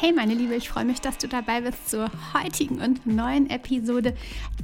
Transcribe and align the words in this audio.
Hey 0.00 0.14
meine 0.14 0.32
Liebe, 0.32 0.54
ich 0.54 0.70
freue 0.70 0.86
mich, 0.86 1.02
dass 1.02 1.18
du 1.18 1.28
dabei 1.28 1.60
bist 1.60 1.90
zur 1.90 2.10
heutigen 2.32 2.80
und 2.80 3.06
neuen 3.06 3.50
Episode 3.50 4.14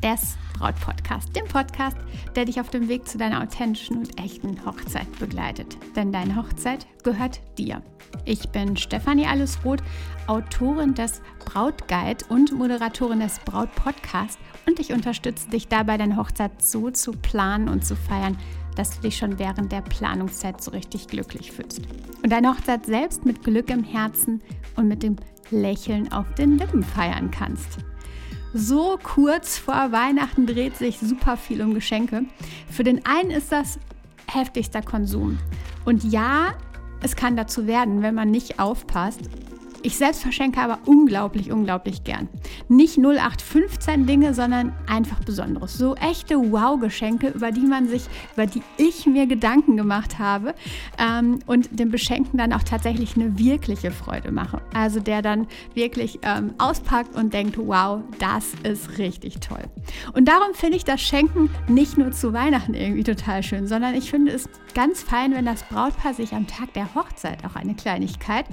des 0.03 0.35
Braut 0.55 0.81
Podcast, 0.81 1.37
dem 1.37 1.45
Podcast, 1.45 1.99
der 2.35 2.47
dich 2.47 2.59
auf 2.59 2.71
dem 2.71 2.89
Weg 2.89 3.07
zu 3.07 3.19
deiner 3.19 3.43
authentischen 3.43 3.99
und 3.99 4.19
echten 4.19 4.65
Hochzeit 4.65 5.07
begleitet. 5.19 5.77
Denn 5.95 6.11
deine 6.11 6.37
Hochzeit 6.37 6.87
gehört 7.03 7.43
dir. 7.59 7.83
Ich 8.25 8.49
bin 8.49 8.79
Stefanie 8.79 9.27
Allesroth, 9.27 9.83
Autorin 10.27 10.95
des 10.95 11.21
Brautguide 11.45 12.25
und 12.31 12.53
Moderatorin 12.53 13.21
des 13.21 13.39
Braut 13.41 13.75
Podcast 13.75 14.39
und 14.67 14.81
ich 14.81 14.95
unterstütze 14.95 15.51
dich 15.51 15.69
dabei, 15.69 15.99
deine 15.99 16.17
Hochzeit 16.17 16.63
so 16.63 16.91
zu 16.91 17.13
planen 17.13 17.69
und 17.69 17.85
zu 17.85 17.95
feiern, 17.95 18.39
dass 18.77 18.91
du 18.91 19.01
dich 19.03 19.17
schon 19.17 19.39
während 19.39 19.73
der 19.73 19.81
Planungszeit 19.81 20.63
so 20.63 20.71
richtig 20.71 21.09
glücklich 21.09 21.51
fühlst. 21.53 21.83
Und 22.23 22.31
deine 22.31 22.51
Hochzeit 22.51 22.87
selbst 22.87 23.27
mit 23.27 23.43
Glück 23.43 23.71
im 23.71 23.83
Herzen 23.83 24.43
und 24.77 24.87
mit 24.89 25.03
dem 25.03 25.17
Lächeln 25.51 26.13
auf 26.13 26.33
den 26.35 26.59
Lippen 26.59 26.83
feiern 26.83 27.31
kannst. 27.31 27.79
So 28.55 28.99
kurz 29.03 29.59
vor 29.59 29.93
Weihnachten 29.93 30.47
dreht 30.47 30.77
sich 30.77 30.99
super 30.99 31.37
viel 31.37 31.61
um 31.61 31.75
Geschenke. 31.75 32.25
Für 32.71 32.85
den 32.85 33.05
einen 33.05 33.31
ist 33.31 33.53
das 33.53 33.79
heftigster 34.29 34.83
Konsum. 34.83 35.39
Und 35.85 36.05
ja, 36.05 36.55
es 37.03 37.17
kann 37.17 37.37
dazu 37.37 37.67
werden, 37.67 38.03
wenn 38.03 38.15
man 38.15 38.31
nicht 38.31 38.59
aufpasst 38.59 39.29
ich 39.83 39.97
selbst 39.97 40.23
verschenke 40.23 40.61
aber 40.61 40.79
unglaublich, 40.87 41.51
unglaublich 41.51 42.05
gern. 42.05 42.29
Nicht 42.69 42.99
0815 42.99 44.07
Dinge, 44.07 44.35
sondern 44.35 44.73
einfach 44.87 45.21
Besonderes. 45.21 45.75
So 45.75 45.95
echte 45.97 46.37
Wow-Geschenke, 46.37 47.29
über 47.29 47.53
die 47.53 47.67
man 47.67 47.89
sich, 47.89 48.05
über 48.35 48.47
die 48.47 48.63
ich 48.77 49.07
mir 49.07 49.27
Gedanken 49.27 49.77
gemacht 49.77 50.19
habe 50.19 50.55
ähm, 50.99 51.39
und 51.47 51.79
dem 51.79 51.91
Beschenken 51.91 52.39
dann 52.39 52.53
auch 52.53 52.63
tatsächlich 52.63 53.17
eine 53.17 53.39
wirkliche 53.39 53.91
Freude 53.91 54.33
mache. 54.33 54.61
Also 54.75 55.01
der 55.01 55.23
dann 55.23 55.47
wirklich 55.75 56.21
ähm, 56.23 56.55
auspackt 56.59 57.15
und 57.15 57.33
denkt, 57.33 57.59
wow, 57.59 58.01
das 58.19 58.55
ist 58.63 58.99
richtig 58.99 59.41
toll. 59.41 59.65
Und 60.15 60.27
darum 60.27 60.55
finde 60.55 60.77
ich 60.77 60.85
das 60.85 61.01
Schenken 61.01 61.51
nicht 61.69 61.99
nur 61.99 62.13
zu 62.13 62.33
Weihnachten 62.33 62.75
irgendwie 62.75 63.05
total 63.05 63.43
schön, 63.43 63.67
sondern 63.67 63.95
ich 63.95 64.11
finde 64.11 64.33
es 64.33 64.49
ganz 64.75 65.03
fein, 65.03 65.33
wenn 65.33 65.45
das 65.47 65.63
Brautpaar 65.65 66.15
sich 66.15 66.33
am 66.33 66.47
Tag 66.47 66.73
der 66.75 66.95
Hochzeit 66.95 67.45
auch 67.45 67.57
eine 67.57 67.75
Kleinigkeit 67.75 68.47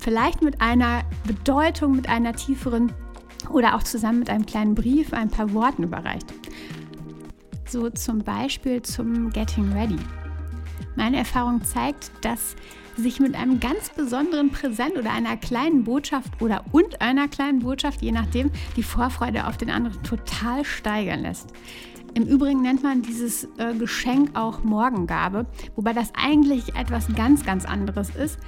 vielleicht 0.00 0.42
mit 0.42 0.60
einer 0.60 1.02
Bedeutung, 1.26 1.96
mit 1.96 2.08
einer 2.08 2.34
tieferen 2.34 2.92
oder 3.50 3.74
auch 3.74 3.82
zusammen 3.82 4.20
mit 4.20 4.30
einem 4.30 4.46
kleinen 4.46 4.74
Brief, 4.74 5.12
ein 5.12 5.28
paar 5.28 5.52
Worten 5.52 5.84
überreicht. 5.84 6.26
So 7.68 7.88
zum 7.90 8.18
Beispiel 8.18 8.82
zum 8.82 9.30
Getting 9.30 9.72
Ready. 9.72 9.98
Meine 10.96 11.18
Erfahrung 11.18 11.62
zeigt, 11.64 12.10
dass 12.22 12.56
sich 12.96 13.20
mit 13.20 13.34
einem 13.34 13.60
ganz 13.60 13.90
besonderen 13.90 14.50
Präsent 14.50 14.96
oder 14.98 15.12
einer 15.12 15.36
kleinen 15.36 15.84
Botschaft 15.84 16.42
oder 16.42 16.64
und 16.72 17.00
einer 17.00 17.28
kleinen 17.28 17.60
Botschaft, 17.60 18.02
je 18.02 18.12
nachdem, 18.12 18.50
die 18.76 18.82
Vorfreude 18.82 19.46
auf 19.46 19.56
den 19.56 19.70
anderen 19.70 20.02
total 20.02 20.64
steigern 20.64 21.20
lässt. 21.20 21.52
Im 22.14 22.24
Übrigen 22.24 22.60
nennt 22.62 22.82
man 22.82 23.02
dieses 23.02 23.44
äh, 23.58 23.72
Geschenk 23.78 24.36
auch 24.36 24.64
Morgengabe, 24.64 25.46
wobei 25.76 25.92
das 25.92 26.12
eigentlich 26.14 26.74
etwas 26.74 27.06
ganz, 27.14 27.44
ganz 27.44 27.64
anderes 27.64 28.10
ist. 28.10 28.38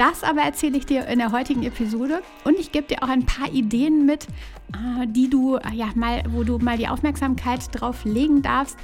Das 0.00 0.24
aber 0.24 0.40
erzähle 0.40 0.78
ich 0.78 0.86
dir 0.86 1.06
in 1.08 1.18
der 1.18 1.30
heutigen 1.30 1.62
Episode 1.62 2.22
und 2.44 2.58
ich 2.58 2.72
gebe 2.72 2.86
dir 2.86 3.02
auch 3.02 3.10
ein 3.10 3.26
paar 3.26 3.52
Ideen 3.52 4.06
mit, 4.06 4.28
äh, 4.72 5.06
die 5.06 5.28
du 5.28 5.58
ja 5.74 5.90
mal, 5.94 6.22
wo 6.30 6.42
du 6.42 6.56
mal 6.56 6.78
die 6.78 6.88
Aufmerksamkeit 6.88 7.60
drauf 7.72 8.06
legen 8.06 8.40
darfst, 8.40 8.78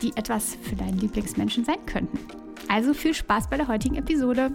die 0.00 0.16
etwas 0.16 0.56
für 0.62 0.76
deinen 0.76 0.96
Lieblingsmenschen 0.98 1.64
sein 1.64 1.84
könnten. 1.86 2.20
Also 2.68 2.94
viel 2.94 3.14
Spaß 3.14 3.50
bei 3.50 3.56
der 3.56 3.66
heutigen 3.66 3.96
Episode. 3.96 4.52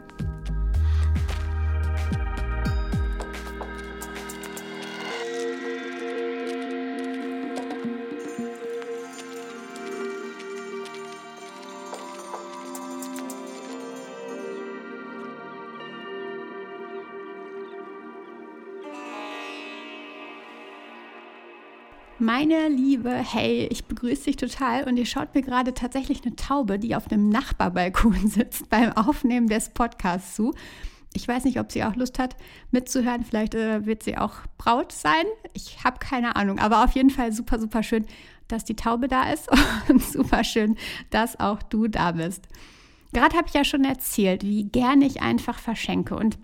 Meine 22.23 22.69
Liebe, 22.69 23.11
hey, 23.11 23.67
ich 23.69 23.83
begrüße 23.83 24.23
dich 24.23 24.37
total 24.37 24.85
und 24.85 24.95
ihr 24.95 25.05
schaut 25.05 25.35
mir 25.35 25.41
gerade 25.41 25.73
tatsächlich 25.73 26.23
eine 26.23 26.37
Taube, 26.37 26.79
die 26.79 26.95
auf 26.95 27.09
dem 27.09 27.27
Nachbarbalkon 27.27 28.15
sitzt, 28.29 28.69
beim 28.69 28.93
Aufnehmen 28.93 29.47
des 29.47 29.71
Podcasts 29.71 30.33
zu. 30.33 30.53
Ich 31.13 31.27
weiß 31.27 31.43
nicht, 31.43 31.59
ob 31.59 31.69
sie 31.69 31.83
auch 31.83 31.97
Lust 31.97 32.19
hat 32.19 32.37
mitzuhören. 32.71 33.25
Vielleicht 33.25 33.55
äh, 33.55 33.85
wird 33.85 34.03
sie 34.03 34.17
auch 34.17 34.35
Braut 34.57 34.93
sein. 34.93 35.25
Ich 35.51 35.83
habe 35.83 35.99
keine 35.99 36.37
Ahnung. 36.37 36.59
Aber 36.59 36.85
auf 36.85 36.91
jeden 36.91 37.09
Fall 37.09 37.33
super, 37.33 37.59
super 37.59 37.83
schön, 37.83 38.05
dass 38.47 38.63
die 38.63 38.77
Taube 38.77 39.09
da 39.09 39.29
ist 39.29 39.49
und 39.89 40.01
super 40.01 40.45
schön, 40.45 40.77
dass 41.09 41.41
auch 41.41 41.61
du 41.61 41.89
da 41.89 42.13
bist. 42.13 42.47
Gerade 43.11 43.35
habe 43.35 43.49
ich 43.49 43.53
ja 43.53 43.65
schon 43.65 43.83
erzählt, 43.83 44.43
wie 44.43 44.63
gerne 44.63 45.07
ich 45.07 45.21
einfach 45.21 45.59
verschenke. 45.59 46.15
Und 46.15 46.37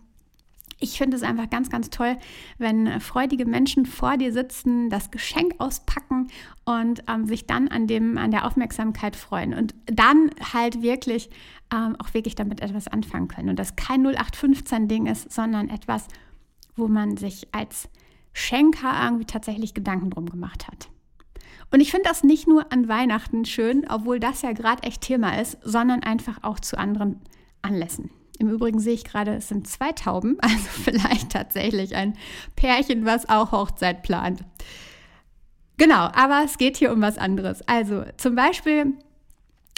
ich 0.80 0.98
finde 0.98 1.18
es 1.18 1.24
einfach 1.24 1.50
ganz, 1.50 1.70
ganz 1.70 1.90
toll, 1.90 2.18
wenn 2.58 3.02
freudige 3.02 3.46
Menschen 3.46 3.86
vor 3.86 4.18
dir 4.18 4.32
sitzen, 4.32 4.90
das 4.90 5.12
Geschenk 5.12 5.56
auspacken 5.60 6.28
und 6.66 7.04
ähm, 7.08 7.26
sich 7.26 7.48
dann 7.48 7.68
an, 7.68 7.88
dem, 7.88 8.18
an 8.18 8.32
der 8.32 8.46
Aufmerksamkeit 8.46 9.16
freuen 9.16 9.54
und 9.54 9.76
dann 9.86 10.32
halt 10.54 10.82
wirklich 10.82 11.30
ähm, 11.74 11.96
auch 12.00 12.14
wirklich 12.14 12.36
damit 12.36 12.62
etwas 12.62 12.88
anfangen 12.88 13.28
können. 13.28 13.50
Und 13.50 13.60
das 13.60 13.76
kein 13.76 14.06
0815-Ding 14.06 15.06
ist, 15.06 15.32
sondern 15.32 15.70
etwas, 15.70 16.08
wo 16.76 16.88
man 16.88 17.18
sich 17.18 17.54
als 17.54 17.90
Schenker 18.34 18.94
irgendwie 19.04 19.26
tatsächlich 19.26 19.74
Gedanken 19.74 20.10
drum 20.10 20.28
gemacht 20.28 20.68
hat. 20.68 20.90
Und 21.72 21.82
ich 21.82 21.92
finde 21.92 22.08
das 22.10 22.24
nicht 22.24 22.48
nur 22.48 22.72
an 22.72 22.88
Weihnachten 22.88 23.46
schön, 23.46 23.86
obwohl 23.90 24.20
das 24.20 24.42
ja 24.42 24.54
gerade 24.54 24.84
echt 24.84 25.02
Thema 25.02 25.40
ist, 25.40 25.58
sondern 25.62 26.02
einfach 26.04 26.44
auch 26.44 26.60
zu 26.60 26.78
anderen 26.78 27.22
Anlässen. 27.62 28.10
Im 28.40 28.50
Übrigen 28.50 28.80
sehe 28.80 28.94
ich 28.94 29.04
gerade, 29.04 29.36
es 29.36 29.50
sind 29.50 29.68
zwei 29.68 29.92
Tauben, 29.92 30.38
also 30.42 30.58
vielleicht 30.58 31.32
tatsächlich 31.32 31.96
ein 31.96 32.18
Pärchen, 32.56 33.06
was 33.06 33.30
auch 33.30 33.52
Hochzeit 33.52 34.02
plant. 34.02 34.44
Genau, 35.78 36.10
aber 36.14 36.42
es 36.44 36.58
geht 36.58 36.78
hier 36.78 36.92
um 36.92 37.02
was 37.02 37.18
anderes. 37.18 37.62
Also 37.68 38.04
zum 38.18 38.36
Beispiel 38.36 38.94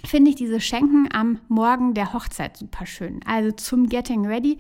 finde 0.06 0.30
ich 0.32 0.36
diese 0.36 0.60
Schenken 0.60 1.10
am 1.12 1.40
Morgen 1.48 1.94
der 1.94 2.14
Hochzeit 2.14 2.58
super 2.58 2.86
schön. 2.86 3.20
Also 3.26 3.52
zum 3.52 3.88
Getting 3.88 4.26
Ready 4.26 4.58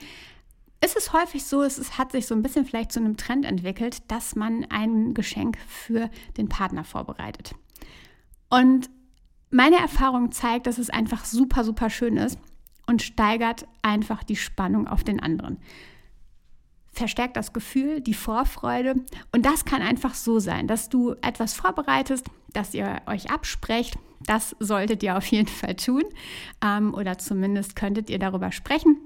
ist 0.84 0.98
es 0.98 1.14
häufig 1.14 1.46
so, 1.46 1.62
es 1.62 1.98
hat 1.98 2.12
sich 2.12 2.26
so 2.28 2.36
ein 2.36 2.42
bisschen 2.42 2.66
vielleicht 2.66 2.92
zu 2.92 3.00
einem 3.00 3.18
Trend 3.18 3.46
entwickelt, 3.46 4.12
dass 4.12 4.36
man 4.36 4.66
ein 4.70 5.14
Geschenk 5.14 5.58
für 5.68 6.10
den 6.38 6.50
Partner 6.50 6.84
vorbereitet. 6.84 7.54
Und 8.50 8.90
meine 9.52 9.78
Erfahrung 9.78 10.32
zeigt, 10.32 10.66
dass 10.66 10.78
es 10.78 10.90
einfach 10.90 11.26
super, 11.26 11.64
super 11.64 11.90
schön 11.90 12.18
ist, 12.18 12.40
und 12.92 13.02
steigert 13.02 13.66
einfach 13.82 14.22
die 14.22 14.36
Spannung 14.36 14.86
auf 14.86 15.06
den 15.06 15.22
anderen. 15.22 15.58
Verstärkt 16.92 17.38
das 17.38 17.54
Gefühl, 17.54 18.02
die 18.02 18.14
Vorfreude. 18.14 18.96
Und 19.32 19.46
das 19.46 19.64
kann 19.64 19.82
einfach 19.82 20.14
so 20.14 20.40
sein, 20.40 20.68
dass 20.68 20.90
du 20.90 21.16
etwas 21.22 21.54
vorbereitest, 21.54 22.26
dass 22.52 22.74
ihr 22.74 23.02
euch 23.06 23.32
absprecht. 23.32 23.98
Das 24.26 24.58
solltet 24.60 25.04
ihr 25.04 25.16
auf 25.18 25.26
jeden 25.28 25.48
Fall 25.48 25.76
tun. 25.76 26.04
Ähm, 26.62 26.94
oder 26.94 27.18
zumindest 27.18 27.78
könntet 27.78 28.10
ihr 28.10 28.20
darüber 28.20 28.52
sprechen, 28.52 28.98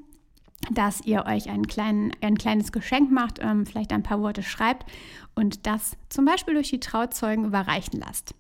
dass 0.72 1.02
ihr 1.02 1.28
euch 1.28 1.48
einen 1.52 1.68
kleinen, 1.68 2.12
ein 2.22 2.40
kleines 2.40 2.72
Geschenk 2.72 3.12
macht, 3.12 3.38
ähm, 3.40 3.68
vielleicht 3.68 3.94
ein 3.94 4.02
paar 4.02 4.20
Worte 4.20 4.42
schreibt 4.42 4.92
und 5.36 5.68
das 5.68 5.96
zum 6.10 6.26
Beispiel 6.26 6.56
durch 6.56 6.72
die 6.72 6.80
Trauzeugen 6.80 7.46
überreichen 7.46 8.00
lasst. 8.00 8.34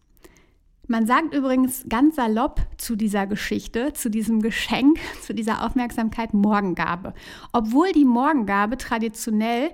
Man 0.87 1.07
sagt 1.07 1.33
übrigens 1.33 1.85
ganz 1.89 2.15
salopp 2.15 2.61
zu 2.77 2.95
dieser 2.95 3.25
Geschichte, 3.25 3.93
zu 3.93 4.09
diesem 4.09 4.41
Geschenk, 4.41 4.99
zu 5.21 5.33
dieser 5.33 5.65
Aufmerksamkeit 5.65 6.33
Morgengabe. 6.33 7.13
Obwohl 7.53 7.91
die 7.91 8.05
Morgengabe 8.05 8.77
traditionell 8.77 9.71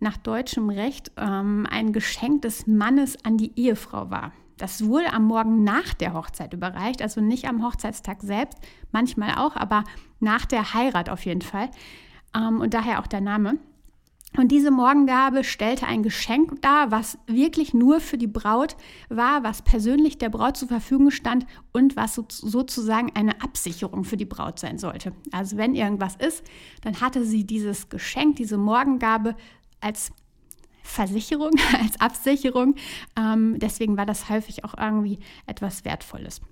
nach 0.00 0.16
deutschem 0.16 0.70
Recht 0.70 1.12
ähm, 1.16 1.66
ein 1.70 1.92
Geschenk 1.92 2.42
des 2.42 2.66
Mannes 2.66 3.24
an 3.24 3.36
die 3.36 3.52
Ehefrau 3.56 4.10
war. 4.10 4.32
Das 4.56 4.84
wurde 4.84 5.12
am 5.12 5.24
Morgen 5.24 5.62
nach 5.62 5.94
der 5.94 6.14
Hochzeit 6.14 6.52
überreicht, 6.52 7.00
also 7.02 7.20
nicht 7.20 7.46
am 7.48 7.64
Hochzeitstag 7.64 8.22
selbst, 8.22 8.58
manchmal 8.90 9.36
auch, 9.36 9.54
aber 9.54 9.84
nach 10.18 10.44
der 10.46 10.74
Heirat 10.74 11.08
auf 11.08 11.24
jeden 11.24 11.42
Fall. 11.42 11.70
Ähm, 12.34 12.60
und 12.60 12.74
daher 12.74 13.00
auch 13.00 13.06
der 13.06 13.20
Name. 13.20 13.58
Und 14.36 14.52
diese 14.52 14.70
Morgengabe 14.70 15.42
stellte 15.42 15.86
ein 15.86 16.02
Geschenk 16.02 16.60
dar, 16.60 16.90
was 16.90 17.18
wirklich 17.26 17.72
nur 17.72 17.98
für 18.00 18.18
die 18.18 18.26
Braut 18.26 18.76
war, 19.08 19.42
was 19.42 19.62
persönlich 19.62 20.18
der 20.18 20.28
Braut 20.28 20.56
zur 20.56 20.68
Verfügung 20.68 21.10
stand 21.10 21.46
und 21.72 21.96
was 21.96 22.14
sozusagen 22.14 23.10
eine 23.14 23.40
Absicherung 23.42 24.04
für 24.04 24.18
die 24.18 24.26
Braut 24.26 24.58
sein 24.58 24.78
sollte. 24.78 25.12
Also 25.32 25.56
wenn 25.56 25.74
irgendwas 25.74 26.14
ist, 26.16 26.44
dann 26.82 27.00
hatte 27.00 27.24
sie 27.24 27.44
dieses 27.44 27.88
Geschenk, 27.88 28.36
diese 28.36 28.58
Morgengabe 28.58 29.34
als 29.80 30.12
Versicherung, 30.82 31.52
als 31.82 31.98
Absicherung. 32.00 32.74
Ähm, 33.16 33.58
deswegen 33.58 33.96
war 33.96 34.06
das 34.06 34.28
häufig 34.28 34.64
auch 34.64 34.74
irgendwie 34.76 35.20
etwas 35.46 35.84
Wertvolles. 35.84 36.42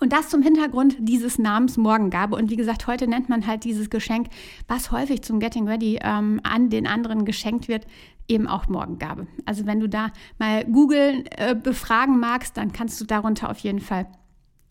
Und 0.00 0.12
das 0.12 0.28
zum 0.28 0.42
Hintergrund 0.42 0.96
dieses 0.98 1.38
Namens 1.38 1.76
Morgengabe. 1.76 2.36
Und 2.36 2.50
wie 2.50 2.56
gesagt, 2.56 2.86
heute 2.86 3.06
nennt 3.06 3.28
man 3.28 3.46
halt 3.46 3.64
dieses 3.64 3.90
Geschenk, 3.90 4.28
was 4.66 4.90
häufig 4.90 5.22
zum 5.22 5.40
Getting 5.40 5.68
Ready 5.68 5.98
ähm, 6.02 6.40
an 6.42 6.68
den 6.68 6.86
anderen 6.86 7.24
geschenkt 7.24 7.68
wird, 7.68 7.86
eben 8.28 8.46
auch 8.46 8.68
Morgengabe. 8.68 9.26
Also 9.44 9.66
wenn 9.66 9.80
du 9.80 9.88
da 9.88 10.10
mal 10.38 10.64
Google 10.64 11.24
äh, 11.36 11.54
befragen 11.54 12.18
magst, 12.18 12.56
dann 12.56 12.72
kannst 12.72 13.00
du 13.00 13.04
darunter 13.04 13.50
auf 13.50 13.58
jeden 13.58 13.80
Fall 13.80 14.06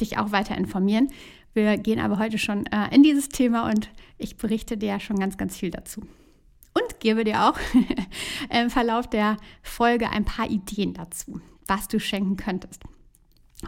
dich 0.01 0.17
auch 0.17 0.31
weiter 0.31 0.57
informieren. 0.57 1.07
Wir 1.53 1.77
gehen 1.77 1.99
aber 1.99 2.17
heute 2.17 2.37
schon 2.37 2.65
äh, 2.67 2.93
in 2.93 3.03
dieses 3.03 3.29
Thema 3.29 3.69
und 3.69 3.89
ich 4.17 4.37
berichte 4.37 4.75
dir 4.75 4.89
ja 4.89 4.99
schon 4.99 5.19
ganz, 5.19 5.37
ganz 5.37 5.55
viel 5.55 5.69
dazu. 5.69 6.01
Und 6.73 6.99
gebe 6.99 7.23
dir 7.23 7.47
auch 7.47 7.59
im 8.49 8.71
Verlauf 8.71 9.07
der 9.07 9.37
Folge 9.61 10.09
ein 10.09 10.25
paar 10.25 10.49
Ideen 10.49 10.93
dazu, 10.93 11.39
was 11.67 11.87
du 11.87 11.99
schenken 11.99 12.35
könntest. 12.37 12.81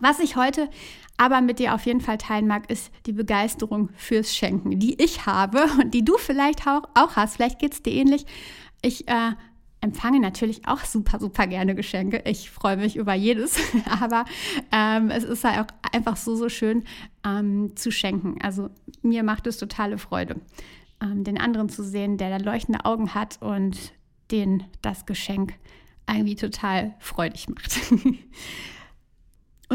Was 0.02 0.20
ich 0.20 0.36
heute 0.36 0.70
aber 1.18 1.42
mit 1.42 1.60
dir 1.60 1.74
auf 1.74 1.86
jeden 1.86 2.02
Fall 2.02 2.18
teilen 2.18 2.48
mag, 2.48 2.70
ist 2.70 2.92
die 3.06 3.14
Begeisterung 3.14 3.90
fürs 3.96 4.36
Schenken, 4.36 4.80
die 4.80 5.02
ich 5.02 5.26
habe 5.26 5.66
und 5.82 5.94
die 5.94 6.04
du 6.04 6.18
vielleicht 6.18 6.68
auch, 6.68 7.16
hast. 7.16 7.36
Vielleicht 7.36 7.60
geht 7.60 7.74
es 7.74 7.84
dir 7.84 7.94
ähnlich. 7.94 8.26
Ich 8.82 9.08
äh, 9.08 9.32
empfange 9.82 10.20
natürlich 10.20 10.68
auch 10.68 10.84
super, 10.84 11.20
super 11.20 11.48
gerne 11.48 11.76
Geschenke. 11.76 12.22
Ich 12.26 12.50
freue 12.50 12.76
mich 12.76 12.96
über 12.98 13.14
jedes, 13.14 13.58
aber 14.02 14.26
ähm, 14.72 15.10
es 15.10 15.24
ist 15.24 15.44
halt 15.44 15.60
auch 15.60 15.94
einfach 15.94 16.18
so, 16.18 16.36
so 16.36 16.50
schön 16.50 16.84
ähm, 17.26 17.76
zu 17.76 17.92
schenken. 17.92 18.38
Also 18.42 18.70
mir 19.02 19.24
macht 19.24 19.48
es 19.48 19.58
totale 19.58 19.98
Freude, 19.98 20.42
ähm, 21.02 21.24
den 21.24 21.40
anderen 21.40 21.70
zu 21.70 21.84
sehen, 21.84 22.18
der 22.18 22.38
da 22.38 22.44
leuchtende 22.44 22.84
Augen 22.84 23.14
hat 23.14 23.42
und 23.42 23.94
den 24.32 24.64
das 24.82 25.06
Geschenk 25.06 25.54
irgendwie 26.10 26.36
total 26.36 26.96
freudig 27.00 27.48
macht. 27.48 27.80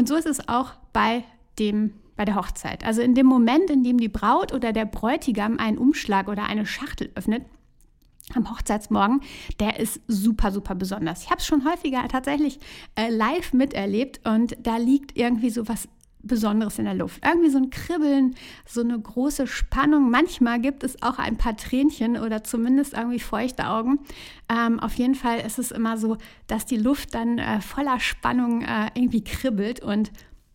und 0.01 0.07
so 0.07 0.15
ist 0.15 0.25
es 0.25 0.47
auch 0.47 0.71
bei 0.93 1.23
dem 1.59 1.93
bei 2.15 2.25
der 2.25 2.35
Hochzeit. 2.35 2.83
Also 2.83 3.03
in 3.03 3.13
dem 3.13 3.27
Moment, 3.27 3.69
in 3.69 3.83
dem 3.83 3.99
die 3.99 4.09
Braut 4.09 4.51
oder 4.51 4.73
der 4.73 4.85
Bräutigam 4.85 5.59
einen 5.59 5.77
Umschlag 5.77 6.27
oder 6.27 6.45
eine 6.45 6.65
Schachtel 6.65 7.11
öffnet, 7.13 7.45
am 8.33 8.49
Hochzeitsmorgen, 8.49 9.21
der 9.59 9.79
ist 9.79 10.01
super, 10.07 10.51
super 10.51 10.73
besonders. 10.73 11.21
Ich 11.21 11.29
habe 11.29 11.37
es 11.37 11.45
schon 11.45 11.65
häufiger 11.65 12.07
tatsächlich 12.07 12.59
äh, 12.95 13.11
live 13.11 13.53
miterlebt 13.53 14.27
und 14.27 14.57
da 14.59 14.77
liegt 14.77 15.15
irgendwie 15.15 15.51
so 15.51 15.67
was 15.67 15.87
Besonderes 16.23 16.79
in 16.79 16.85
der 16.85 16.93
Luft. 16.93 17.25
Irgendwie 17.25 17.49
so 17.49 17.57
ein 17.57 17.69
Kribbeln, 17.69 18.35
so 18.65 18.81
eine 18.81 18.99
große 18.99 19.47
Spannung. 19.47 20.09
Manchmal 20.09 20.59
gibt 20.59 20.83
es 20.83 21.01
auch 21.01 21.19
ein 21.19 21.37
paar 21.37 21.57
Tränchen 21.57 22.17
oder 22.17 22.43
zumindest 22.43 22.93
irgendwie 22.93 23.19
feuchte 23.19 23.67
Augen. 23.67 23.99
Ähm, 24.49 24.79
auf 24.79 24.93
jeden 24.95 25.15
Fall 25.15 25.39
ist 25.39 25.59
es 25.59 25.71
immer 25.71 25.97
so, 25.97 26.17
dass 26.47 26.65
die 26.65 26.77
Luft 26.77 27.15
dann 27.15 27.37
äh, 27.37 27.61
voller 27.61 27.99
Spannung 27.99 28.61
äh, 28.61 28.89
irgendwie 28.93 29.23
kribbelt 29.23 29.81
und 29.81 30.11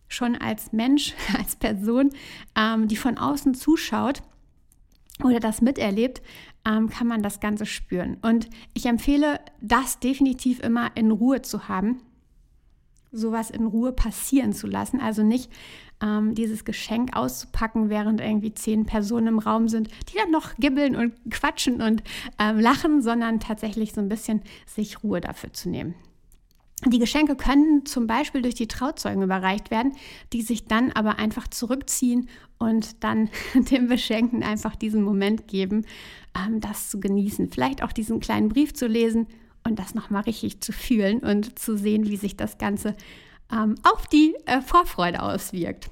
schon 0.07 0.35
als 0.35 0.71
Mensch, 0.71 1.13
als 1.37 1.55
Person, 1.55 2.09
ähm, 2.55 2.87
die 2.87 2.97
von 2.97 3.17
außen 3.17 3.53
zuschaut, 3.53 4.21
oder 5.23 5.39
das 5.39 5.61
miterlebt, 5.61 6.21
ähm, 6.65 6.89
kann 6.89 7.07
man 7.07 7.23
das 7.23 7.39
Ganze 7.39 7.65
spüren. 7.65 8.17
Und 8.21 8.49
ich 8.73 8.85
empfehle, 8.85 9.39
das 9.61 9.99
definitiv 9.99 10.59
immer 10.59 10.91
in 10.95 11.11
Ruhe 11.11 11.41
zu 11.41 11.67
haben, 11.67 12.01
sowas 13.11 13.49
in 13.49 13.65
Ruhe 13.65 13.91
passieren 13.91 14.53
zu 14.53 14.67
lassen. 14.67 14.99
Also 14.99 15.23
nicht 15.23 15.51
ähm, 16.01 16.35
dieses 16.35 16.65
Geschenk 16.65 17.15
auszupacken, 17.15 17.89
während 17.89 18.21
irgendwie 18.21 18.53
zehn 18.53 18.85
Personen 18.85 19.27
im 19.27 19.39
Raum 19.39 19.67
sind, 19.67 19.89
die 20.09 20.17
dann 20.17 20.31
noch 20.31 20.55
gibbeln 20.55 20.95
und 20.95 21.13
quatschen 21.31 21.81
und 21.81 22.03
ähm, 22.39 22.59
lachen, 22.59 23.01
sondern 23.01 23.39
tatsächlich 23.39 23.93
so 23.93 24.01
ein 24.01 24.09
bisschen 24.09 24.41
sich 24.65 25.03
Ruhe 25.03 25.21
dafür 25.21 25.53
zu 25.53 25.69
nehmen. 25.69 25.95
Die 26.85 26.99
Geschenke 26.99 27.35
können 27.35 27.87
zum 27.87 28.05
Beispiel 28.05 28.43
durch 28.43 28.53
die 28.53 28.67
Trauzeugen 28.67 29.23
überreicht 29.23 29.71
werden, 29.71 29.93
die 30.31 30.43
sich 30.43 30.65
dann 30.65 30.91
aber 30.91 31.17
einfach 31.17 31.47
zurückziehen 31.47 32.29
und 32.59 33.03
dann 33.03 33.29
dem 33.71 33.87
Beschenkten 33.87 34.43
einfach 34.43 34.75
diesen 34.75 35.01
Moment 35.01 35.47
geben, 35.47 35.85
ähm, 36.37 36.61
das 36.61 36.89
zu 36.89 36.99
genießen. 36.99 37.49
Vielleicht 37.49 37.81
auch 37.81 37.91
diesen 37.91 38.19
kleinen 38.19 38.49
Brief 38.49 38.75
zu 38.75 38.85
lesen 38.85 39.25
und 39.67 39.77
das 39.79 39.93
nochmal 39.93 40.23
richtig 40.23 40.61
zu 40.61 40.71
fühlen 40.71 41.19
und 41.19 41.59
zu 41.59 41.77
sehen, 41.77 42.07
wie 42.07 42.17
sich 42.17 42.35
das 42.37 42.57
Ganze 42.57 42.95
ähm, 43.51 43.75
auf 43.83 44.07
die 44.07 44.33
äh, 44.45 44.61
Vorfreude 44.61 45.21
auswirkt. 45.21 45.89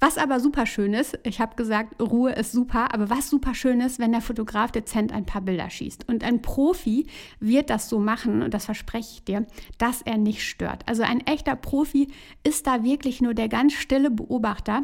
Was 0.00 0.18
aber 0.18 0.40
super 0.40 0.66
schön 0.66 0.94
ist, 0.94 1.16
ich 1.22 1.40
habe 1.40 1.54
gesagt, 1.54 2.02
Ruhe 2.02 2.32
ist 2.32 2.50
super, 2.50 2.92
aber 2.92 3.08
was 3.08 3.30
super 3.30 3.54
schön 3.54 3.80
ist, 3.80 4.00
wenn 4.00 4.10
der 4.10 4.20
Fotograf 4.20 4.72
dezent 4.72 5.12
ein 5.12 5.26
paar 5.26 5.42
Bilder 5.42 5.70
schießt. 5.70 6.08
Und 6.08 6.24
ein 6.24 6.42
Profi 6.42 7.06
wird 7.38 7.70
das 7.70 7.88
so 7.88 8.00
machen, 8.00 8.42
und 8.42 8.52
das 8.52 8.64
verspreche 8.64 9.10
ich 9.12 9.24
dir, 9.24 9.46
dass 9.78 10.02
er 10.02 10.18
nicht 10.18 10.42
stört. 10.42 10.82
Also 10.88 11.04
ein 11.04 11.20
echter 11.20 11.54
Profi 11.54 12.08
ist 12.42 12.66
da 12.66 12.82
wirklich 12.82 13.20
nur 13.20 13.32
der 13.32 13.48
ganz 13.48 13.74
stille 13.74 14.10
Beobachter. 14.10 14.82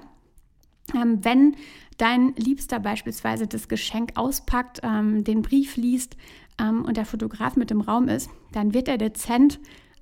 Ähm, 0.95 1.25
wenn 1.25 1.57
dein 1.97 2.33
Liebster 2.37 2.79
beispielsweise 2.79 3.49
das 3.49 3.67
Geschenk 3.67 4.13
auspackt, 4.15 4.83
ähm, 4.85 5.25
den 5.25 5.43
Brief 5.43 5.77
liest 5.77 6.17
ähm, 6.61 6.85
und 6.85 6.97
der 6.97 7.07
Fotograf 7.07 7.57
mit 7.57 7.71
im 7.71 7.81
Raum 7.81 8.09
ist, 8.09 8.31
dann 8.53 8.75
wird 8.75 8.89
er 8.89 8.99
dezent 8.99 9.61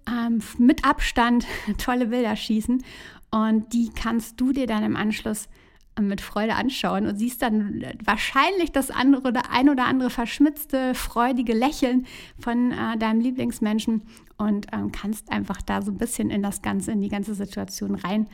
ähm, 0.09 0.41
mit 0.59 0.85
Abstand 0.85 1.47
tolle 1.79 2.07
Bilder 2.07 2.37
schießen 2.37 2.83
und 3.31 3.73
die 3.73 3.91
kannst 3.91 4.41
du 4.41 4.53
dir 4.53 4.67
dann 4.67 4.85
im 4.85 4.97
Anschluss 4.97 5.49
äh, 5.97 6.03
mit 6.03 6.21
Freude 6.21 6.55
anschauen 6.55 7.07
und 7.07 7.17
siehst 7.17 7.43
dann 7.43 7.85
wahrscheinlich 8.05 8.73
das 8.73 8.91
andere 8.91 9.29
oder 9.29 9.51
ein 9.51 9.69
oder 9.69 9.87
andere 9.87 10.11
verschmitzte, 10.11 10.95
freudige 10.95 11.53
Lächeln 11.55 12.07
von 12.39 12.73
äh, 12.73 12.97
deinem 12.99 13.21
Lieblingsmenschen 13.21 14.03
und 14.39 14.67
ähm, 14.73 14.93
kannst 14.93 15.31
einfach 15.33 15.63
da 15.63 15.83
so 15.83 15.91
ein 15.91 15.99
bisschen 15.99 16.31
in 16.31 16.43
das 16.43 16.63
Ganze, 16.63 16.93
in 16.93 17.01
die 17.01 17.09
ganze 17.09 17.35
Situation 17.35 17.95
rein 17.95 18.29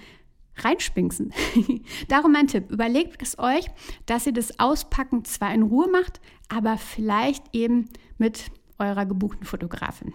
reinspinksen. 0.56 1.32
Darum 2.08 2.32
mein 2.32 2.46
Tipp, 2.46 2.70
überlegt 2.70 3.22
es 3.22 3.38
euch, 3.38 3.66
dass 4.06 4.26
ihr 4.26 4.32
das 4.32 4.58
Auspacken 4.58 5.24
zwar 5.24 5.52
in 5.54 5.62
Ruhe 5.62 5.88
macht, 5.88 6.20
aber 6.48 6.76
vielleicht 6.78 7.54
eben 7.54 7.88
mit 8.18 8.46
eurer 8.78 9.06
gebuchten 9.06 9.46
Fotografin. 9.46 10.12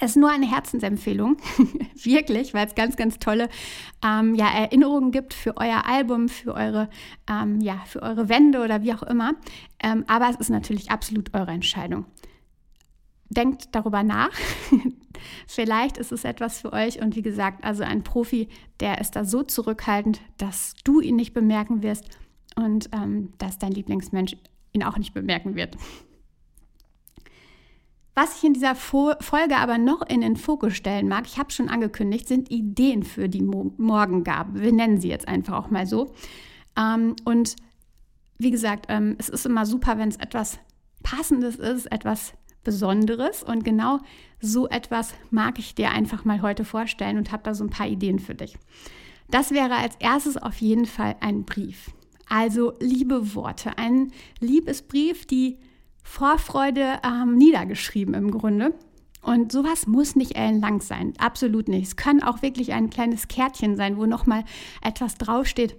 Es 0.00 0.12
ist 0.12 0.16
nur 0.16 0.30
eine 0.30 0.50
Herzensempfehlung, 0.50 1.36
wirklich, 2.02 2.54
weil 2.54 2.66
es 2.66 2.74
ganz, 2.74 2.96
ganz 2.96 3.18
tolle 3.18 3.48
ähm, 4.04 4.34
ja, 4.34 4.46
Erinnerungen 4.48 5.10
gibt 5.10 5.34
für 5.34 5.56
euer 5.58 5.86
Album, 5.86 6.28
für 6.28 6.54
eure, 6.54 6.88
ähm, 7.28 7.60
ja, 7.60 7.82
für 7.86 8.02
eure 8.02 8.28
Wände 8.28 8.62
oder 8.62 8.82
wie 8.82 8.94
auch 8.94 9.02
immer. 9.02 9.34
Ähm, 9.82 10.04
aber 10.06 10.30
es 10.30 10.36
ist 10.36 10.48
natürlich 10.48 10.90
absolut 10.90 11.34
eure 11.34 11.50
Entscheidung. 11.50 12.06
Denkt 13.32 13.68
darüber 13.72 14.02
nach. 14.02 14.32
Vielleicht 15.46 15.98
ist 15.98 16.12
es 16.12 16.24
etwas 16.24 16.60
für 16.60 16.72
euch. 16.72 17.00
Und 17.00 17.16
wie 17.16 17.22
gesagt, 17.22 17.64
also 17.64 17.82
ein 17.82 18.02
Profi, 18.02 18.48
der 18.80 19.00
ist 19.00 19.16
da 19.16 19.24
so 19.24 19.42
zurückhaltend, 19.42 20.20
dass 20.38 20.74
du 20.84 21.00
ihn 21.00 21.16
nicht 21.16 21.34
bemerken 21.34 21.82
wirst 21.82 22.04
und 22.56 22.90
ähm, 22.92 23.32
dass 23.38 23.58
dein 23.58 23.72
Lieblingsmensch 23.72 24.36
ihn 24.72 24.82
auch 24.82 24.98
nicht 24.98 25.14
bemerken 25.14 25.54
wird. 25.54 25.76
Was 28.14 28.36
ich 28.36 28.44
in 28.44 28.52
dieser 28.52 28.74
Folge 28.74 29.56
aber 29.56 29.78
noch 29.78 30.02
in 30.02 30.20
den 30.20 30.36
Fokus 30.36 30.76
stellen 30.76 31.08
mag, 31.08 31.24
ich 31.26 31.38
habe 31.38 31.50
schon 31.50 31.70
angekündigt, 31.70 32.28
sind 32.28 32.50
Ideen 32.50 33.04
für 33.04 33.28
die 33.28 33.40
Mo 33.40 33.72
Morgengabe. 33.78 34.60
Wir 34.60 34.72
nennen 34.72 35.00
sie 35.00 35.08
jetzt 35.08 35.28
einfach 35.28 35.64
auch 35.64 35.70
mal 35.70 35.86
so. 35.86 36.12
Ähm, 36.76 37.16
und 37.24 37.56
wie 38.36 38.50
gesagt, 38.50 38.86
ähm, 38.90 39.16
es 39.18 39.30
ist 39.30 39.46
immer 39.46 39.64
super, 39.64 39.96
wenn 39.96 40.10
es 40.10 40.16
etwas 40.16 40.58
Passendes 41.02 41.56
ist, 41.56 41.90
etwas 41.90 42.34
Besonderes. 42.64 43.42
Und 43.42 43.64
genau 43.64 44.00
so 44.40 44.68
etwas 44.68 45.14
mag 45.30 45.58
ich 45.58 45.74
dir 45.74 45.90
einfach 45.90 46.24
mal 46.24 46.42
heute 46.42 46.64
vorstellen 46.64 47.18
und 47.18 47.32
habe 47.32 47.42
da 47.42 47.54
so 47.54 47.64
ein 47.64 47.70
paar 47.70 47.88
Ideen 47.88 48.18
für 48.18 48.34
dich. 48.34 48.56
Das 49.30 49.50
wäre 49.50 49.76
als 49.76 49.96
erstes 49.98 50.36
auf 50.36 50.60
jeden 50.60 50.86
Fall 50.86 51.16
ein 51.20 51.44
Brief. 51.44 51.90
Also 52.28 52.74
liebe 52.80 53.34
Worte, 53.34 53.78
ein 53.78 54.12
Liebesbrief, 54.40 55.26
die 55.26 55.58
Vorfreude 56.02 56.98
ähm, 57.04 57.36
niedergeschrieben 57.36 58.14
im 58.14 58.30
Grunde. 58.30 58.74
Und 59.22 59.52
sowas 59.52 59.86
muss 59.86 60.16
nicht 60.16 60.36
ellenlang 60.36 60.80
sein, 60.80 61.14
absolut 61.18 61.68
nicht. 61.68 61.86
Es 61.86 61.96
kann 61.96 62.22
auch 62.22 62.42
wirklich 62.42 62.72
ein 62.72 62.90
kleines 62.90 63.28
Kärtchen 63.28 63.76
sein, 63.76 63.96
wo 63.96 64.04
nochmal 64.04 64.44
etwas 64.82 65.14
draufsteht, 65.14 65.76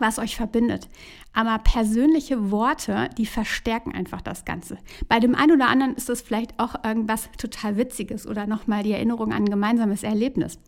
was 0.00 0.18
euch 0.18 0.36
verbindet. 0.36 0.88
Aber 1.32 1.58
persönliche 1.58 2.50
Worte, 2.50 3.08
die 3.18 3.26
verstärken 3.26 3.92
einfach 3.94 4.20
das 4.20 4.44
Ganze. 4.44 4.78
Bei 5.08 5.20
dem 5.20 5.34
einen 5.34 5.52
oder 5.52 5.68
anderen 5.68 5.94
ist 5.94 6.08
es 6.08 6.22
vielleicht 6.22 6.58
auch 6.58 6.84
irgendwas 6.84 7.28
total 7.38 7.76
Witziges 7.76 8.26
oder 8.26 8.46
nochmal 8.46 8.82
die 8.82 8.92
Erinnerung 8.92 9.32
an 9.32 9.44
ein 9.44 9.50
gemeinsames 9.50 10.02
Erlebnis. 10.02 10.58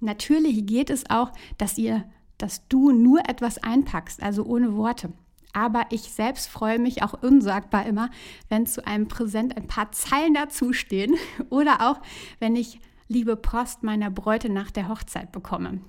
Natürlich 0.00 0.66
geht 0.66 0.90
es 0.90 1.08
auch, 1.10 1.32
dass 1.58 1.78
ihr, 1.78 2.04
dass 2.36 2.66
du 2.68 2.90
nur 2.90 3.20
etwas 3.28 3.58
einpackst, 3.58 4.22
also 4.22 4.44
ohne 4.44 4.76
Worte. 4.76 5.12
Aber 5.52 5.86
ich 5.90 6.02
selbst 6.02 6.48
freue 6.48 6.78
mich 6.78 7.02
auch 7.02 7.22
unsagbar 7.22 7.86
immer, 7.86 8.10
wenn 8.48 8.66
zu 8.66 8.86
einem 8.86 9.06
Präsent 9.08 9.56
ein 9.56 9.66
paar 9.66 9.92
Zeilen 9.92 10.34
dazustehen 10.34 11.14
oder 11.50 11.90
auch, 11.90 12.00
wenn 12.40 12.56
ich 12.56 12.80
liebe 13.08 13.36
Post 13.36 13.82
meiner 13.82 14.10
Bräute 14.10 14.48
nach 14.48 14.70
der 14.70 14.88
Hochzeit 14.88 15.30
bekomme. 15.32 15.80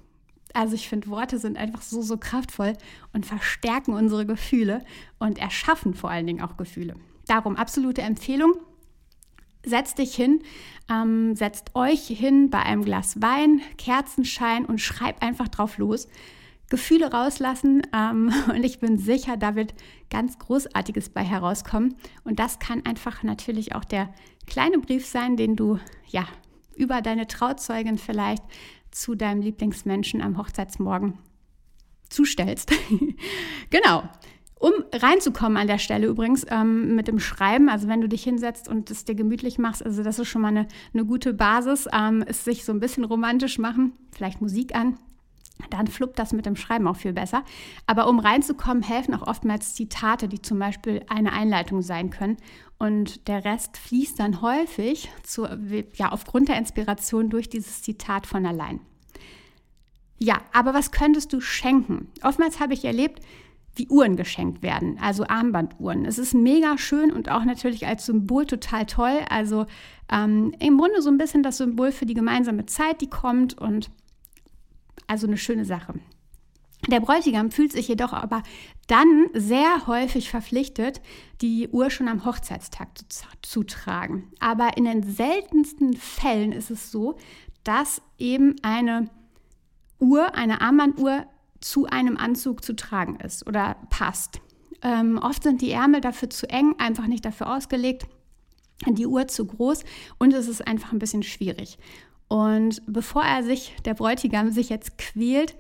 Also 0.54 0.76
ich 0.76 0.88
finde, 0.88 1.08
Worte 1.08 1.40
sind 1.40 1.58
einfach 1.58 1.82
so, 1.82 2.02
so 2.02 2.18
kraftvoll 2.18 2.74
und 3.12 3.26
verstärken 3.26 3.94
unsere 3.94 4.26
Gefühle 4.26 4.84
und 5.20 5.40
erschaffen 5.40 5.96
vor 5.96 6.12
allen 6.12 6.28
Dingen 6.28 6.42
auch 6.42 6.58
Gefühle. 6.58 6.96
Darum 7.28 7.56
absolute 7.56 8.02
Empfehlung. 8.02 8.54
setzt 9.66 9.98
dich 9.98 10.14
hin, 10.14 10.42
ähm, 10.92 11.36
setzt 11.36 11.74
euch 11.74 12.08
hin 12.08 12.50
bei 12.50 12.60
einem 12.60 12.84
Glas 12.84 13.22
Wein, 13.22 13.62
Kerzenschein 13.78 14.66
und 14.66 14.80
schreibt 14.80 15.24
einfach 15.24 15.48
drauf 15.48 15.78
los. 15.78 16.08
Gefühle 16.70 17.12
rauslassen 17.12 17.84
ähm, 17.94 18.34
und 18.50 18.64
ich 18.64 18.80
bin 18.80 18.98
sicher, 18.98 19.38
da 19.38 19.56
wird 19.56 19.74
ganz 20.10 20.38
Großartiges 20.38 21.10
bei 21.10 21.24
herauskommen. 21.24 21.96
Und 22.24 22.40
das 22.40 22.60
kann 22.60 22.86
einfach 22.86 23.24
natürlich 23.24 23.74
auch 23.74 23.86
der 23.86 24.14
kleine 24.48 24.80
Brief 24.80 25.06
sein, 25.06 25.38
den 25.38 25.56
du 25.56 25.80
ja 26.08 26.28
über 26.76 27.02
deine 27.02 27.28
Trauzeugin 27.28 27.98
vielleicht 27.98 28.44
zu 28.94 29.16
deinem 29.16 29.42
Lieblingsmenschen 29.42 30.22
am 30.22 30.38
Hochzeitsmorgen 30.38 31.18
zustellst. 32.10 32.72
genau. 33.70 34.04
Um 34.60 34.72
reinzukommen 34.94 35.58
an 35.58 35.68
der 35.68 35.78
Stelle 35.78 36.08
übrigens 36.08 36.46
ähm, 36.50 36.96
mit 36.96 37.10
dem 37.10 37.20
Schreiben, 37.20 37.68
also 37.68 37.90
wenn 37.90 38.00
du 38.00 38.08
dich 38.08 38.24
hinsetzt 38.24 38.70
und 38.70 38.90
es 38.92 39.04
dir 39.04 39.14
gemütlich 39.14 39.58
machst, 39.58 39.86
also 39.86 40.04
das 40.04 40.20
ist 40.20 40.30
schon 40.30 40.42
mal 40.42 40.50
eine, 40.50 40.68
eine 40.94 41.04
gute 41.04 41.34
Basis, 41.34 41.90
ähm, 41.92 42.22
ist 42.22 42.46
sich 42.46 42.64
so 42.64 42.72
ein 42.72 42.80
bisschen 42.80 43.04
romantisch 43.04 43.60
machen, 43.60 43.92
vielleicht 44.14 44.40
Musik 44.40 44.74
an, 44.74 44.98
dann 45.70 45.88
fluppt 45.88 46.20
das 46.20 46.34
mit 46.34 46.46
dem 46.46 46.56
Schreiben 46.56 46.88
auch 46.88 46.96
viel 46.96 47.14
besser. 47.14 47.44
Aber 47.88 48.08
um 48.08 48.20
reinzukommen, 48.20 48.84
helfen 48.84 49.14
auch 49.14 49.28
oftmals 49.28 49.76
Zitate, 49.76 50.28
die 50.28 50.42
zum 50.42 50.60
Beispiel 50.60 51.04
eine 51.08 51.34
Einleitung 51.34 51.82
sein 51.82 52.10
können. 52.10 52.38
Und 52.78 53.28
der 53.28 53.46
Rest 53.46 53.78
fließt 53.78 54.20
dann 54.20 54.42
häufig 54.42 55.10
zu, 55.24 55.48
ja, 55.96 56.12
aufgrund 56.12 56.50
der 56.50 56.58
Inspiration 56.58 57.30
durch 57.30 57.50
dieses 57.50 57.82
Zitat 57.82 58.28
von 58.28 58.46
allein. 58.46 58.80
Ja, 60.18 60.42
aber 60.54 60.74
was 60.74 60.92
könntest 60.92 61.34
du 61.34 61.42
schenken? 61.42 62.10
Oftmals 62.24 62.60
habe 62.60 62.74
ich 62.74 62.86
erlebt, 62.86 63.22
wie 63.76 63.88
Uhren 63.88 64.16
geschenkt 64.16 64.62
werden, 64.62 65.00
also 65.02 65.26
Armbanduhren. 65.28 66.06
Es 66.06 66.20
ist 66.20 66.36
mega 66.36 66.78
schön 66.78 67.12
und 67.12 67.30
auch 67.30 67.44
natürlich 67.44 67.88
als 67.88 68.06
Symbol 68.06 68.46
total 68.46 68.86
toll. 68.86 69.20
Also 69.30 69.66
ähm, 70.12 70.54
im 70.60 70.78
Grunde 70.78 71.02
so 71.02 71.10
ein 71.10 71.18
bisschen 71.18 71.42
das 71.42 71.58
Symbol 71.58 71.92
für 71.92 72.06
die 72.06 72.14
gemeinsame 72.14 72.66
Zeit, 72.68 73.02
die 73.02 73.10
kommt 73.10 73.58
und 73.58 73.90
also 75.14 75.28
eine 75.28 75.38
schöne 75.38 75.64
Sache. 75.64 75.94
Der 76.88 77.00
Bräutigam 77.00 77.52
fühlt 77.52 77.72
sich 77.72 77.88
jedoch 77.88 78.14
aber 78.14 78.42
dann 78.88 79.28
sehr 79.34 79.86
häufig 79.86 80.32
verpflichtet, 80.32 81.02
die 81.40 81.70
Uhr 81.70 81.92
schon 81.92 82.08
am 82.08 82.26
Hochzeitstag 82.26 82.90
zu, 83.10 83.26
zu, 83.44 83.64
tragen. 83.64 84.32
Aber 84.40 84.76
in 84.76 84.86
den 84.86 85.04
seltensten 85.04 85.94
Fällen 85.94 86.52
ist 86.52 86.72
es 86.72 86.92
so, 86.92 87.18
dass 87.64 88.02
eben 88.18 88.56
eine 88.64 89.10
Uhr, 90.00 90.34
eine 90.34 90.62
Armbanduhr 90.62 91.28
zu 91.62 91.86
einem 91.86 92.18
Anzug 92.18 92.64
zu 92.64 92.76
tragen 92.76 93.18
ist 93.20 93.48
oder 93.48 93.78
passt. 93.92 94.42
Ähm, 94.82 95.20
oft 95.20 95.44
sind 95.44 95.62
die 95.62 95.72
Ärmel 95.72 96.02
dafür 96.02 96.32
zu 96.32 96.50
eng, 96.50 96.74
einfach 96.80 97.06
nicht 97.06 97.24
dafür 97.24 97.56
ausgelegt, 97.56 98.08
die 98.88 99.08
Uhr 99.08 99.28
zu 99.28 99.46
groß 99.46 99.86
und 100.18 100.34
es 100.34 100.48
ist 100.48 100.68
einfach 100.68 100.92
ein 100.92 101.00
bisschen 101.00 101.24
schwierig. 101.24 101.78
Und 102.34 102.82
bevor 102.88 103.22
er 103.22 103.44
sich, 103.44 103.76
der 103.86 103.94
Bräutigam, 103.94 104.50
sich 104.50 104.70
jetzt 104.70 104.98
quält, 104.98 105.56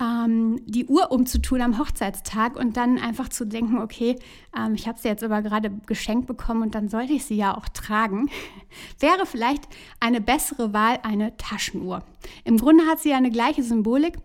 ähm, 0.00 0.60
die 0.66 0.86
Uhr 0.86 1.12
umzutun 1.12 1.62
am 1.62 1.78
Hochzeitstag 1.78 2.56
und 2.56 2.76
dann 2.76 2.98
einfach 2.98 3.28
zu 3.28 3.46
denken, 3.46 3.78
okay, 3.78 4.16
ähm, 4.58 4.74
ich 4.74 4.88
habe 4.88 4.98
sie 4.98 5.06
jetzt 5.06 5.22
aber 5.22 5.40
gerade 5.42 5.70
geschenkt 5.86 6.26
bekommen 6.26 6.62
und 6.62 6.74
dann 6.74 6.88
sollte 6.88 7.12
ich 7.12 7.24
sie 7.24 7.36
ja 7.36 7.56
auch 7.56 7.68
tragen, 7.68 8.28
wäre 8.98 9.24
vielleicht 9.24 9.68
eine 10.00 10.20
bessere 10.20 10.72
Wahl 10.72 10.98
eine 11.04 11.36
Taschenuhr. 11.36 12.02
Im 12.42 12.56
Grunde 12.56 12.86
hat 12.86 12.98
sie 12.98 13.10
ja 13.10 13.18
eine 13.18 13.30
gleiche 13.30 13.62
Symbolik, 13.62 14.18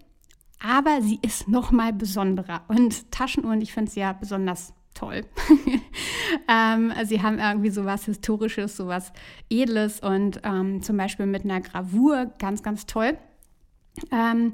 aber 0.60 1.04
sie 1.04 1.20
ist 1.22 1.50
noch 1.50 1.70
mal 1.70 1.94
besonderer. 1.94 2.64
Und 2.68 3.12
Taschenuhren, 3.12 3.62
ich 3.62 3.74
finde 3.74 3.92
sie 3.92 4.00
ja 4.00 4.14
besonders 4.14 4.74
toll. 5.02 5.26
ähm, 6.48 6.94
sie 7.06 7.22
haben 7.22 7.40
irgendwie 7.40 7.72
so 7.72 7.86
was 7.86 8.06
Historisches, 8.06 8.78
so 8.78 8.88
was 8.88 9.12
Edles 9.50 10.00
und 10.00 10.42
ähm, 10.44 10.82
zum 10.82 10.98
Beispiel 10.98 11.26
mit 11.26 11.44
einer 11.44 11.62
Gravur, 11.62 12.32
ganz, 12.38 12.62
ganz 12.62 12.86
toll. 12.86 13.18
Ähm, 14.12 14.54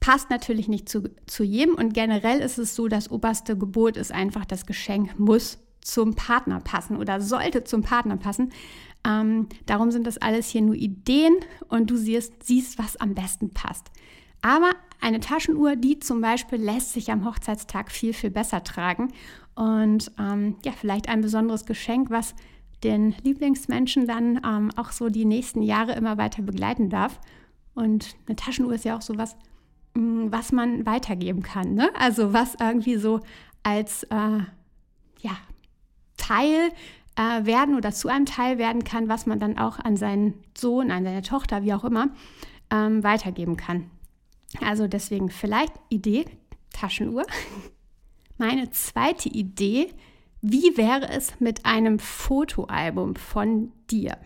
passt 0.00 0.30
natürlich 0.30 0.68
nicht 0.68 0.88
zu, 0.88 1.10
zu 1.26 1.44
jedem 1.44 1.74
und 1.74 1.94
generell 1.94 2.40
ist 2.40 2.58
es 2.58 2.74
so, 2.74 2.88
das 2.88 3.10
oberste 3.10 3.56
Gebot 3.56 3.96
ist 3.96 4.10
einfach, 4.10 4.44
das 4.44 4.66
Geschenk 4.66 5.18
muss 5.18 5.58
zum 5.80 6.14
Partner 6.14 6.60
passen 6.60 6.96
oder 6.96 7.20
sollte 7.20 7.64
zum 7.64 7.82
Partner 7.82 8.16
passen. 8.16 8.52
Ähm, 9.06 9.48
darum 9.66 9.90
sind 9.90 10.06
das 10.06 10.16
alles 10.16 10.48
hier 10.48 10.62
nur 10.62 10.74
Ideen 10.74 11.36
und 11.68 11.90
du 11.90 11.96
siehst, 11.96 12.42
siehst, 12.42 12.78
was 12.78 12.96
am 12.96 13.14
besten 13.14 13.50
passt. 13.50 13.90
Aber 14.40 14.72
eine 15.00 15.20
Taschenuhr, 15.20 15.76
die 15.76 15.98
zum 15.98 16.20
Beispiel 16.20 16.58
lässt 16.58 16.92
sich 16.92 17.10
am 17.10 17.26
Hochzeitstag 17.26 17.90
viel, 17.90 18.12
viel 18.12 18.30
besser 18.30 18.62
tragen. 18.64 19.12
Und 19.54 20.10
ähm, 20.18 20.56
ja, 20.64 20.72
vielleicht 20.72 21.08
ein 21.08 21.20
besonderes 21.20 21.64
Geschenk, 21.64 22.10
was 22.10 22.34
den 22.82 23.14
Lieblingsmenschen 23.22 24.06
dann 24.06 24.40
ähm, 24.44 24.70
auch 24.76 24.92
so 24.92 25.08
die 25.08 25.24
nächsten 25.24 25.62
Jahre 25.62 25.92
immer 25.92 26.18
weiter 26.18 26.42
begleiten 26.42 26.90
darf. 26.90 27.20
Und 27.74 28.14
eine 28.26 28.36
Taschenuhr 28.36 28.74
ist 28.74 28.84
ja 28.84 28.96
auch 28.96 29.02
so 29.02 29.16
was, 29.16 29.36
mm, 29.94 30.26
was 30.30 30.52
man 30.52 30.84
weitergeben 30.86 31.42
kann. 31.42 31.74
Ne? 31.74 31.90
Also 31.98 32.32
was 32.32 32.56
irgendwie 32.60 32.96
so 32.96 33.20
als 33.62 34.04
äh, 34.04 34.38
ja, 35.20 35.36
Teil 36.16 36.70
äh, 37.16 37.46
werden 37.46 37.76
oder 37.76 37.92
zu 37.92 38.08
einem 38.08 38.26
Teil 38.26 38.58
werden 38.58 38.84
kann, 38.84 39.08
was 39.08 39.26
man 39.26 39.40
dann 39.40 39.58
auch 39.58 39.78
an 39.78 39.96
seinen 39.96 40.34
Sohn, 40.56 40.90
an 40.90 41.04
seine 41.04 41.22
Tochter, 41.22 41.62
wie 41.62 41.72
auch 41.72 41.84
immer, 41.84 42.10
ähm, 42.70 43.02
weitergeben 43.02 43.56
kann. 43.56 43.90
Also 44.60 44.86
deswegen 44.86 45.30
vielleicht 45.30 45.72
Idee, 45.88 46.26
Taschenuhr. 46.72 47.24
Meine 48.36 48.70
zweite 48.70 49.28
Idee, 49.28 49.92
wie 50.40 50.76
wäre 50.76 51.08
es 51.08 51.40
mit 51.40 51.64
einem 51.64 51.98
Fotoalbum 51.98 53.16
von 53.16 53.72
dir? 53.90 54.18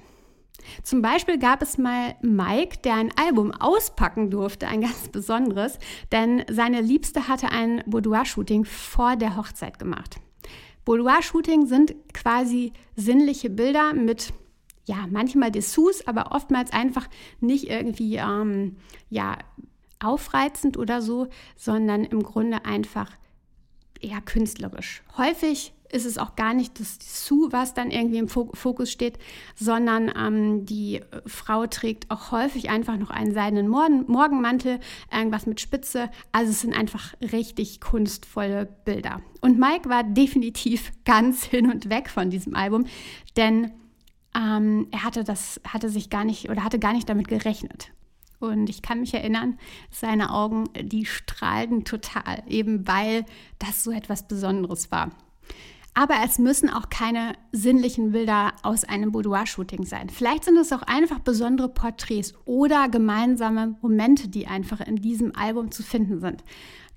Zum 0.82 1.02
Beispiel 1.02 1.38
gab 1.38 1.62
es 1.62 1.78
mal 1.78 2.16
Mike, 2.22 2.78
der 2.84 2.94
ein 2.94 3.12
Album 3.16 3.52
auspacken 3.52 4.30
durfte, 4.30 4.66
ein 4.66 4.80
ganz 4.80 5.08
besonderes, 5.08 5.78
denn 6.10 6.44
seine 6.50 6.80
Liebste 6.80 7.28
hatte 7.28 7.50
ein 7.50 7.82
Boudoir-Shooting 7.86 8.64
vor 8.64 9.16
der 9.16 9.36
Hochzeit 9.36 9.78
gemacht. 9.78 10.16
Boudoir-Shooting 10.84 11.66
sind 11.66 11.94
quasi 12.14 12.72
sinnliche 12.96 13.50
Bilder 13.50 13.92
mit 13.92 14.32
ja, 14.86 15.06
manchmal 15.10 15.50
Dessous, 15.52 16.06
aber 16.06 16.32
oftmals 16.32 16.72
einfach 16.72 17.08
nicht 17.40 17.68
irgendwie 17.68 18.16
ähm, 18.16 18.76
ja, 19.10 19.36
aufreizend 20.00 20.78
oder 20.78 21.02
so, 21.02 21.28
sondern 21.56 22.04
im 22.04 22.22
Grunde 22.22 22.64
einfach 22.64 23.10
eher 24.00 24.20
künstlerisch. 24.20 25.02
Häufig 25.16 25.72
ist 25.90 26.06
es 26.06 26.18
auch 26.18 26.36
gar 26.36 26.54
nicht 26.54 26.78
das 26.80 26.98
Su, 27.00 27.48
was 27.50 27.74
dann 27.74 27.90
irgendwie 27.90 28.18
im 28.18 28.28
Fokus 28.28 28.90
steht, 28.90 29.18
sondern 29.54 30.12
ähm, 30.16 30.66
die 30.66 31.00
Frau 31.26 31.66
trägt 31.66 32.10
auch 32.10 32.30
häufig 32.30 32.70
einfach 32.70 32.96
noch 32.96 33.10
einen 33.10 33.32
seidenen 33.32 33.68
Morgenmantel, 33.68 34.80
irgendwas 35.12 35.46
mit 35.46 35.60
Spitze. 35.60 36.10
Also 36.32 36.50
es 36.50 36.60
sind 36.60 36.74
einfach 36.74 37.14
richtig 37.20 37.80
kunstvolle 37.80 38.66
Bilder. 38.84 39.22
Und 39.40 39.58
Mike 39.58 39.88
war 39.88 40.04
definitiv 40.04 40.92
ganz 41.04 41.44
hin 41.44 41.70
und 41.70 41.88
weg 41.88 42.10
von 42.10 42.30
diesem 42.30 42.54
Album, 42.54 42.86
denn 43.36 43.72
ähm, 44.36 44.88
er 44.90 45.04
hatte 45.04 45.24
das, 45.24 45.60
hatte 45.66 45.88
sich 45.88 46.10
gar 46.10 46.24
nicht 46.24 46.50
oder 46.50 46.64
hatte 46.64 46.78
gar 46.78 46.92
nicht 46.92 47.08
damit 47.08 47.28
gerechnet. 47.28 47.90
Und 48.40 48.71
ich 48.71 48.83
kann 48.83 49.00
mich 49.00 49.14
erinnern, 49.14 49.59
seine 49.90 50.33
Augen, 50.33 50.64
die 50.80 51.07
strahlten 51.07 51.85
total, 51.85 52.42
eben 52.47 52.87
weil 52.87 53.25
das 53.59 53.83
so 53.83 53.90
etwas 53.90 54.28
Besonderes 54.28 54.90
war. 54.90 55.11
Aber 55.95 56.14
es 56.25 56.38
müssen 56.38 56.71
auch 56.71 56.90
keine 56.90 57.33
sinnlichen 57.50 58.12
Bilder 58.12 58.52
aus 58.62 58.85
einem 58.85 59.11
Boudoir-Shooting 59.11 59.85
sein. 59.85 60.11
Vielleicht 60.11 60.45
sind 60.45 60.57
es 60.57 60.73
auch 60.73 60.83
einfach 60.83 61.18
besondere 61.18 61.68
Porträts 61.68 62.35
oder 62.45 62.88
gemeinsame 62.88 63.75
Momente, 63.83 64.28
die 64.28 64.47
einfach 64.47 64.80
in 64.80 64.95
diesem 64.95 65.35
Album 65.35 65.73
zu 65.73 65.83
finden 65.83 66.21
sind, 66.21 66.45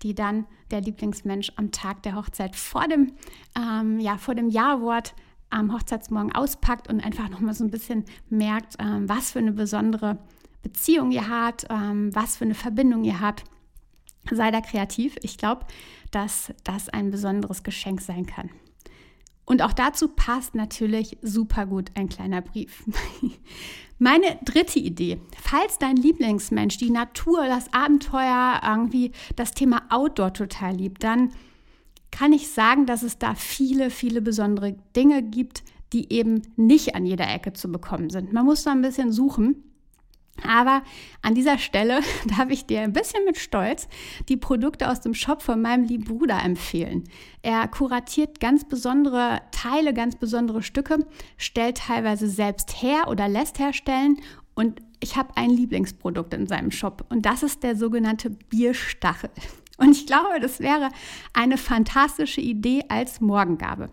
die 0.04 0.14
dann 0.14 0.46
der 0.70 0.82
Lieblingsmensch 0.82 1.52
am 1.56 1.72
Tag 1.72 2.04
der 2.04 2.16
Hochzeit 2.16 2.56
vor 2.56 2.88
dem, 2.88 3.14
ähm, 3.58 4.00
ja, 4.00 4.20
vor 4.20 4.36
dem 4.36 4.50
Ja-Wort 4.50 5.16
am 5.50 5.74
Hochzeitsmorgen 5.74 6.34
auspackt 6.34 6.88
und 6.88 7.04
einfach 7.04 7.28
nochmal 7.30 7.56
so 7.56 7.64
ein 7.64 7.72
bisschen 7.72 8.06
merkt, 8.30 8.76
ähm, 8.78 9.10
was 9.10 9.32
für 9.32 9.40
eine 9.40 9.52
besondere 9.52 10.20
Beziehung 10.62 11.12
ihr 11.12 11.28
habt, 11.28 11.66
ähm, 11.70 12.14
was 12.14 12.38
für 12.38 12.46
eine 12.46 12.56
Verbindung 12.56 13.04
ihr 13.04 13.20
habt. 13.20 13.44
Sei 14.30 14.52
da 14.52 14.62
kreativ. 14.62 15.16
Ich 15.24 15.38
glaube, 15.38 15.66
dass 16.12 16.54
das 16.64 16.90
ein 16.90 17.10
besonderes 17.10 17.64
Geschenk 17.64 18.02
sein 18.02 18.26
kann. 18.26 18.50
Und 19.46 19.62
auch 19.62 19.74
dazu 19.74 20.08
passt 20.08 20.56
natürlich 20.56 21.18
super 21.22 21.66
gut 21.66 21.92
ein 21.96 22.10
kleiner 22.10 22.42
Brief. 22.42 22.84
Meine 24.00 24.40
dritte 24.44 24.80
Idee, 24.80 25.20
falls 25.40 25.78
dein 25.78 25.96
Lieblingsmensch 25.96 26.78
die 26.78 26.90
Natur, 26.90 27.46
das 27.48 27.72
Abenteuer, 27.74 28.62
irgendwie 28.66 29.12
das 29.36 29.52
Thema 29.52 29.84
Outdoor 29.90 30.34
total 30.34 30.76
liebt, 30.76 31.04
dann 31.04 31.32
kann 32.12 32.34
ich 32.34 32.50
sagen, 32.50 32.86
dass 32.86 33.04
es 33.04 33.18
da 33.20 33.36
viele, 33.36 33.90
viele 33.90 34.22
besondere 34.22 34.76
Dinge 34.96 35.22
gibt, 35.22 35.64
die 35.94 36.12
eben 36.12 36.42
nicht 36.56 36.96
an 36.96 37.06
jeder 37.06 37.30
Ecke 37.30 37.54
zu 37.54 37.72
bekommen 37.72 38.10
sind. 38.10 38.34
Man 38.34 38.46
muss 38.46 38.64
da 38.64 38.72
ein 38.72 38.82
bisschen 38.82 39.12
suchen. 39.12 39.64
Aber 40.44 40.82
an 41.22 41.36
dieser 41.36 41.58
Stelle 41.58 42.02
darf 42.38 42.50
ich 42.50 42.66
dir 42.66 42.82
ein 42.82 42.94
bisschen 42.94 43.26
mit 43.26 43.38
Stolz 43.38 43.88
die 44.30 44.38
Produkte 44.38 44.90
aus 44.90 45.02
dem 45.02 45.14
Shop 45.14 45.42
von 45.42 45.62
meinem 45.62 45.84
lieben 45.84 46.06
Bruder 46.06 46.44
empfehlen. 46.44 47.04
Er 47.42 47.68
kuratiert 47.68 48.40
ganz 48.40 48.68
besondere 48.68 49.42
Teile, 49.52 49.94
ganz 49.94 50.16
besondere 50.16 50.64
Stücke, 50.64 51.06
stellt 51.38 51.78
teilweise 51.78 52.28
selbst 52.28 52.82
her 52.82 53.08
oder 53.08 53.28
lässt 53.28 53.60
herstellen 53.60 54.18
und 54.56 54.82
ich 55.00 55.16
habe 55.16 55.36
ein 55.36 55.50
Lieblingsprodukt 55.50 56.34
in 56.34 56.48
seinem 56.48 56.72
Shop 56.72 57.06
und 57.10 57.26
das 57.26 57.44
ist 57.44 57.64
der 57.64 57.76
sogenannte 57.76 58.30
Bierstachel. 58.30 59.32
Und 59.78 59.92
ich 59.94 60.06
glaube, 60.06 60.40
das 60.40 60.60
wäre 60.60 60.90
eine 61.34 61.58
fantastische 61.58 62.42
Idee 62.42 62.84
als 62.88 63.20
Morgengabe. 63.20 63.90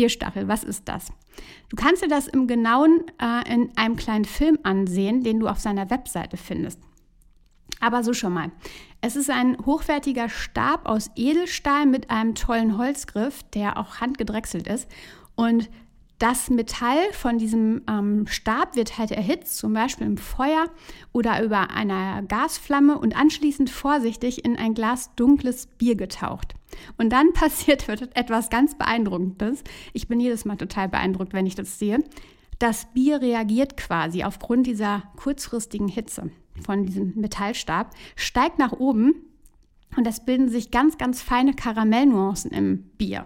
Bierstachel, 0.00 0.48
was 0.48 0.64
ist 0.64 0.88
das? 0.88 1.12
Du 1.68 1.76
kannst 1.76 2.02
dir 2.02 2.08
das 2.08 2.26
im 2.26 2.46
Genauen 2.46 3.04
äh, 3.20 3.52
in 3.52 3.70
einem 3.76 3.96
kleinen 3.96 4.24
Film 4.24 4.58
ansehen, 4.62 5.22
den 5.22 5.40
du 5.40 5.46
auf 5.46 5.58
seiner 5.60 5.90
Webseite 5.90 6.38
findest. 6.38 6.80
Aber 7.80 8.02
so 8.02 8.14
schon 8.14 8.32
mal. 8.32 8.50
Es 9.02 9.14
ist 9.14 9.28
ein 9.28 9.58
hochwertiger 9.66 10.30
Stab 10.30 10.88
aus 10.88 11.10
Edelstahl 11.16 11.84
mit 11.84 12.08
einem 12.08 12.34
tollen 12.34 12.78
Holzgriff, 12.78 13.42
der 13.52 13.76
auch 13.76 14.00
handgedrechselt 14.00 14.68
ist. 14.68 14.88
Und 15.34 15.68
das 16.20 16.50
Metall 16.50 17.12
von 17.12 17.38
diesem 17.38 17.80
ähm, 17.88 18.26
Stab 18.26 18.76
wird 18.76 18.98
halt 18.98 19.10
erhitzt, 19.10 19.56
zum 19.56 19.72
Beispiel 19.72 20.06
im 20.06 20.18
Feuer 20.18 20.66
oder 21.12 21.42
über 21.42 21.70
einer 21.70 22.22
Gasflamme 22.22 22.98
und 22.98 23.16
anschließend 23.16 23.70
vorsichtig 23.70 24.44
in 24.44 24.56
ein 24.56 24.74
Glas 24.74 25.14
dunkles 25.16 25.66
Bier 25.66 25.96
getaucht. 25.96 26.54
Und 26.98 27.10
dann 27.10 27.32
passiert 27.32 27.88
etwas 27.88 28.50
ganz 28.50 28.76
Beeindruckendes. 28.76 29.64
Ich 29.94 30.08
bin 30.08 30.20
jedes 30.20 30.44
Mal 30.44 30.56
total 30.56 30.90
beeindruckt, 30.90 31.32
wenn 31.32 31.46
ich 31.46 31.54
das 31.54 31.78
sehe. 31.78 32.04
Das 32.58 32.92
Bier 32.92 33.22
reagiert 33.22 33.78
quasi 33.78 34.22
aufgrund 34.22 34.66
dieser 34.66 35.04
kurzfristigen 35.16 35.88
Hitze 35.88 36.30
von 36.62 36.84
diesem 36.84 37.14
Metallstab, 37.16 37.94
steigt 38.14 38.58
nach 38.58 38.72
oben 38.72 39.14
und 39.96 40.06
es 40.06 40.20
bilden 40.20 40.50
sich 40.50 40.70
ganz, 40.70 40.98
ganz 40.98 41.22
feine 41.22 41.54
Karamellnuancen 41.54 42.50
im 42.50 42.82
Bier. 42.98 43.24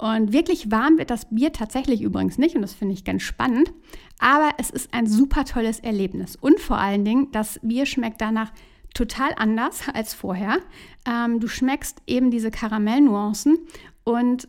Und 0.00 0.32
wirklich 0.32 0.70
warm 0.70 0.96
wird 0.96 1.10
das 1.10 1.26
Bier 1.28 1.52
tatsächlich 1.52 2.00
übrigens 2.00 2.38
nicht 2.38 2.56
und 2.56 2.62
das 2.62 2.72
finde 2.72 2.94
ich 2.94 3.04
ganz 3.04 3.20
spannend. 3.22 3.70
Aber 4.18 4.48
es 4.56 4.70
ist 4.70 4.94
ein 4.94 5.06
super 5.06 5.44
tolles 5.44 5.78
Erlebnis. 5.80 6.36
Und 6.36 6.58
vor 6.58 6.78
allen 6.78 7.04
Dingen, 7.04 7.28
das 7.32 7.60
Bier 7.62 7.84
schmeckt 7.84 8.22
danach 8.22 8.50
total 8.94 9.28
anders 9.36 9.82
als 9.92 10.14
vorher. 10.14 10.60
Ähm, 11.06 11.38
du 11.38 11.48
schmeckst 11.48 12.00
eben 12.06 12.30
diese 12.30 12.50
Karamellnuancen 12.50 13.58
und 14.02 14.48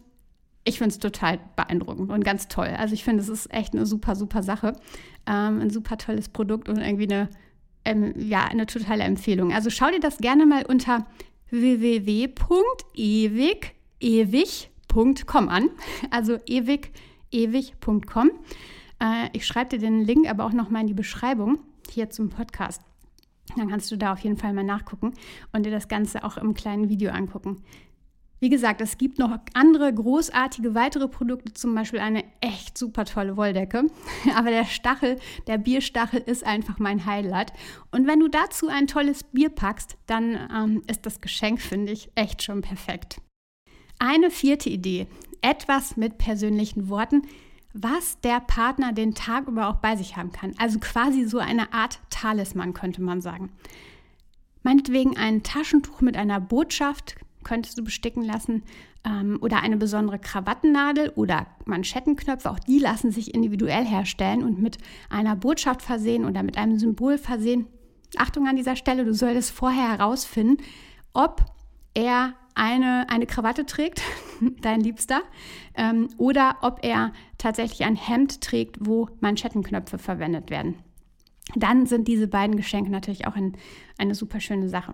ich 0.64 0.78
finde 0.78 0.92
es 0.92 1.00
total 1.00 1.40
beeindruckend 1.58 2.12
und 2.12 2.24
ganz 2.24 2.48
toll. 2.48 2.74
Also 2.78 2.94
ich 2.94 3.04
finde, 3.04 3.22
es 3.22 3.28
ist 3.28 3.54
echt 3.54 3.74
eine 3.74 3.86
super, 3.86 4.16
super 4.16 4.44
Sache. 4.44 4.72
Ähm, 5.28 5.60
ein 5.60 5.70
super 5.70 5.98
tolles 5.98 6.30
Produkt 6.30 6.70
und 6.70 6.78
irgendwie 6.78 7.12
eine, 7.12 7.28
ähm, 7.84 8.14
ja, 8.16 8.46
eine 8.46 8.68
totale 8.68 9.04
Empfehlung. 9.04 9.52
Also 9.52 9.70
schau 9.70 9.90
dir 9.90 10.00
das 10.00 10.20
gerne 10.20 10.46
mal 10.46 10.66
unter 10.66 11.08
www.ewig, 11.50 12.32
ewig 14.00 14.71
ewig.com 14.92 15.50
an. 15.50 15.70
Also 16.10 16.38
ewig, 16.46 16.92
ewig.com. 17.32 18.32
Äh, 19.00 19.30
ich 19.34 19.46
schreibe 19.46 19.78
dir 19.78 19.80
den 19.80 20.04
Link 20.04 20.30
aber 20.30 20.46
auch 20.46 20.54
nochmal 20.54 20.82
in 20.82 20.88
die 20.88 20.94
Beschreibung 20.94 21.60
hier 21.90 22.10
zum 22.10 22.30
Podcast. 22.30 22.82
Dann 23.58 23.70
kannst 23.70 23.92
du 23.92 23.98
da 23.98 24.14
auf 24.14 24.20
jeden 24.20 24.38
Fall 24.38 24.54
mal 24.54 24.64
nachgucken 24.64 25.14
und 25.52 25.66
dir 25.66 25.72
das 25.72 25.88
Ganze 25.88 26.24
auch 26.24 26.38
im 26.38 26.54
kleinen 26.54 26.90
Video 26.90 27.12
angucken. 27.12 27.64
Wie 28.40 28.50
gesagt, 28.50 28.82
es 28.82 28.98
gibt 28.98 29.20
noch 29.20 29.38
andere 29.54 29.94
großartige 29.94 30.74
weitere 30.74 31.08
Produkte, 31.08 31.54
zum 31.54 31.76
Beispiel 31.76 32.00
eine 32.00 32.24
echt 32.40 32.76
super 32.76 33.06
tolle 33.06 33.38
Wolldecke. 33.38 33.86
Aber 34.36 34.50
der 34.50 34.66
Stachel, 34.66 35.20
der 35.46 35.60
Bierstachel 35.60 36.22
ist 36.22 36.44
einfach 36.44 36.80
mein 36.80 37.06
Highlight. 37.06 37.54
Und 37.92 38.08
wenn 38.08 38.20
du 38.20 38.30
dazu 38.30 38.68
ein 38.68 38.88
tolles 38.88 39.24
Bier 39.26 39.50
packst, 39.50 39.96
dann 40.08 40.50
ähm, 40.52 40.82
ist 40.88 41.06
das 41.06 41.22
Geschenk, 41.22 41.62
finde 41.62 41.92
ich, 41.92 42.10
echt 42.16 42.42
schon 42.42 42.62
perfekt. 42.62 43.22
Eine 44.04 44.32
vierte 44.32 44.68
Idee, 44.68 45.06
etwas 45.42 45.96
mit 45.96 46.18
persönlichen 46.18 46.90
Worten, 46.90 47.22
was 47.74 48.20
der 48.22 48.40
Partner 48.40 48.94
den 48.94 49.14
Tag 49.14 49.48
über 49.48 49.68
auch 49.68 49.76
bei 49.76 49.96
sich 49.96 50.18
haben 50.18 50.32
kann. 50.32 50.56
Also 50.58 50.80
quasi 50.80 51.26
so 51.26 51.38
eine 51.38 51.72
Art 51.72 52.00
Talisman, 52.10 52.74
könnte 52.74 53.04
man 53.04 53.22
sagen. 53.22 53.52
Meinetwegen 54.64 55.18
ein 55.18 55.44
Taschentuch 55.44 56.02
mit 56.02 56.18
einer 56.18 56.40
Botschaft 56.40 57.16
könntest 57.44 57.78
du 57.78 57.84
besticken 57.84 58.24
lassen 58.24 58.64
ähm, 59.06 59.38
oder 59.40 59.62
eine 59.62 59.78
besondere 59.78 60.18
Krawattennadel 60.18 61.10
oder 61.10 61.46
Manschettenknöpfe. 61.66 62.50
Auch 62.50 62.60
die 62.60 62.80
lassen 62.80 63.12
sich 63.12 63.36
individuell 63.36 63.86
herstellen 63.86 64.42
und 64.44 64.60
mit 64.60 64.80
einer 65.12 65.36
Botschaft 65.36 65.84
versehen 65.84 66.26
oder 66.26 66.42
mit 66.42 66.58
einem 66.58 66.80
Symbol 66.80 67.20
versehen. 67.20 67.68
Achtung 68.18 68.48
an 68.48 68.56
dieser 68.56 68.76
Stelle, 68.76 69.06
du 69.06 69.14
solltest 69.14 69.52
vorher 69.52 69.90
herausfinden, 69.92 70.58
ob 71.14 71.46
er 71.94 72.34
eine, 72.56 73.10
eine 73.10 73.26
Krawatte 73.26 73.66
trägt, 73.66 74.02
dein 74.62 74.82
Liebster, 74.82 75.22
ähm, 75.76 76.10
oder 76.18 76.58
ob 76.62 76.80
er 76.84 77.14
tatsächlich 77.38 77.86
ein 77.86 77.96
Hemd 77.96 78.42
trägt, 78.42 78.78
wo 78.80 79.10
Manschettenknöpfe 79.20 79.98
verwendet 79.98 80.50
werden. 80.50 80.76
Dann 81.56 81.86
sind 81.86 82.08
diese 82.08 82.28
beiden 82.28 82.56
Geschenke 82.56 82.92
natürlich 82.92 83.28
auch 83.28 83.36
ein, 83.36 83.58
eine 83.98 84.16
super 84.16 84.40
schöne 84.40 84.70
Sache. 84.70 84.94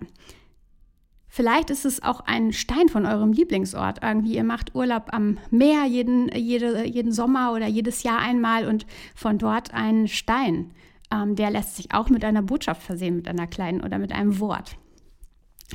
Vielleicht 1.30 1.70
ist 1.70 1.86
es 1.86 2.02
auch 2.02 2.22
ein 2.22 2.54
Stein 2.54 2.90
von 2.90 3.06
eurem 3.06 3.32
Lieblingsort. 3.32 4.00
Irgendwie, 4.02 4.36
ihr 4.36 4.44
macht 4.44 4.74
Urlaub 4.74 5.14
am 5.14 5.38
Meer 5.52 5.86
jeden, 5.86 6.30
jede, 6.34 6.86
jeden 6.88 7.12
Sommer 7.12 7.54
oder 7.54 7.68
jedes 7.68 8.04
Jahr 8.04 8.20
einmal 8.20 8.66
und 8.68 8.88
von 9.14 9.38
dort 9.38 9.74
einen 9.74 10.08
Stein. 10.08 10.72
Ähm, 11.12 11.36
der 11.36 11.52
lässt 11.52 11.76
sich 11.76 11.94
auch 11.94 12.10
mit 12.10 12.26
einer 12.26 12.42
Botschaft 12.42 12.82
versehen, 12.82 13.18
mit 13.18 13.28
einer 13.28 13.46
kleinen 13.46 13.82
oder 13.82 14.00
mit 14.00 14.14
einem 14.14 14.40
Wort. 14.40 14.78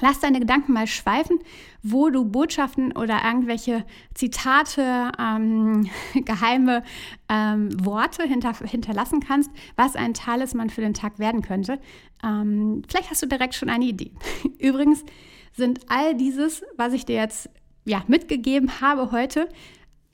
Lass 0.00 0.20
deine 0.20 0.40
Gedanken 0.40 0.72
mal 0.72 0.86
schweifen, 0.86 1.38
wo 1.82 2.08
du 2.08 2.24
Botschaften 2.24 2.96
oder 2.96 3.20
irgendwelche 3.24 3.84
Zitate, 4.14 5.12
ähm, 5.18 5.90
geheime 6.24 6.82
ähm, 7.28 7.68
Worte 7.84 8.22
hinter, 8.22 8.54
hinterlassen 8.54 9.20
kannst, 9.20 9.50
was 9.76 9.94
ein 9.94 10.14
Talisman 10.14 10.70
für 10.70 10.80
den 10.80 10.94
Tag 10.94 11.18
werden 11.18 11.42
könnte. 11.42 11.78
Ähm, 12.24 12.82
vielleicht 12.88 13.10
hast 13.10 13.22
du 13.22 13.26
direkt 13.26 13.54
schon 13.54 13.68
eine 13.68 13.84
Idee. 13.84 14.12
Übrigens 14.58 15.04
sind 15.52 15.80
all 15.88 16.14
dieses, 16.14 16.62
was 16.76 16.94
ich 16.94 17.04
dir 17.04 17.16
jetzt 17.16 17.50
ja, 17.84 18.02
mitgegeben 18.06 18.80
habe 18.80 19.12
heute, 19.12 19.48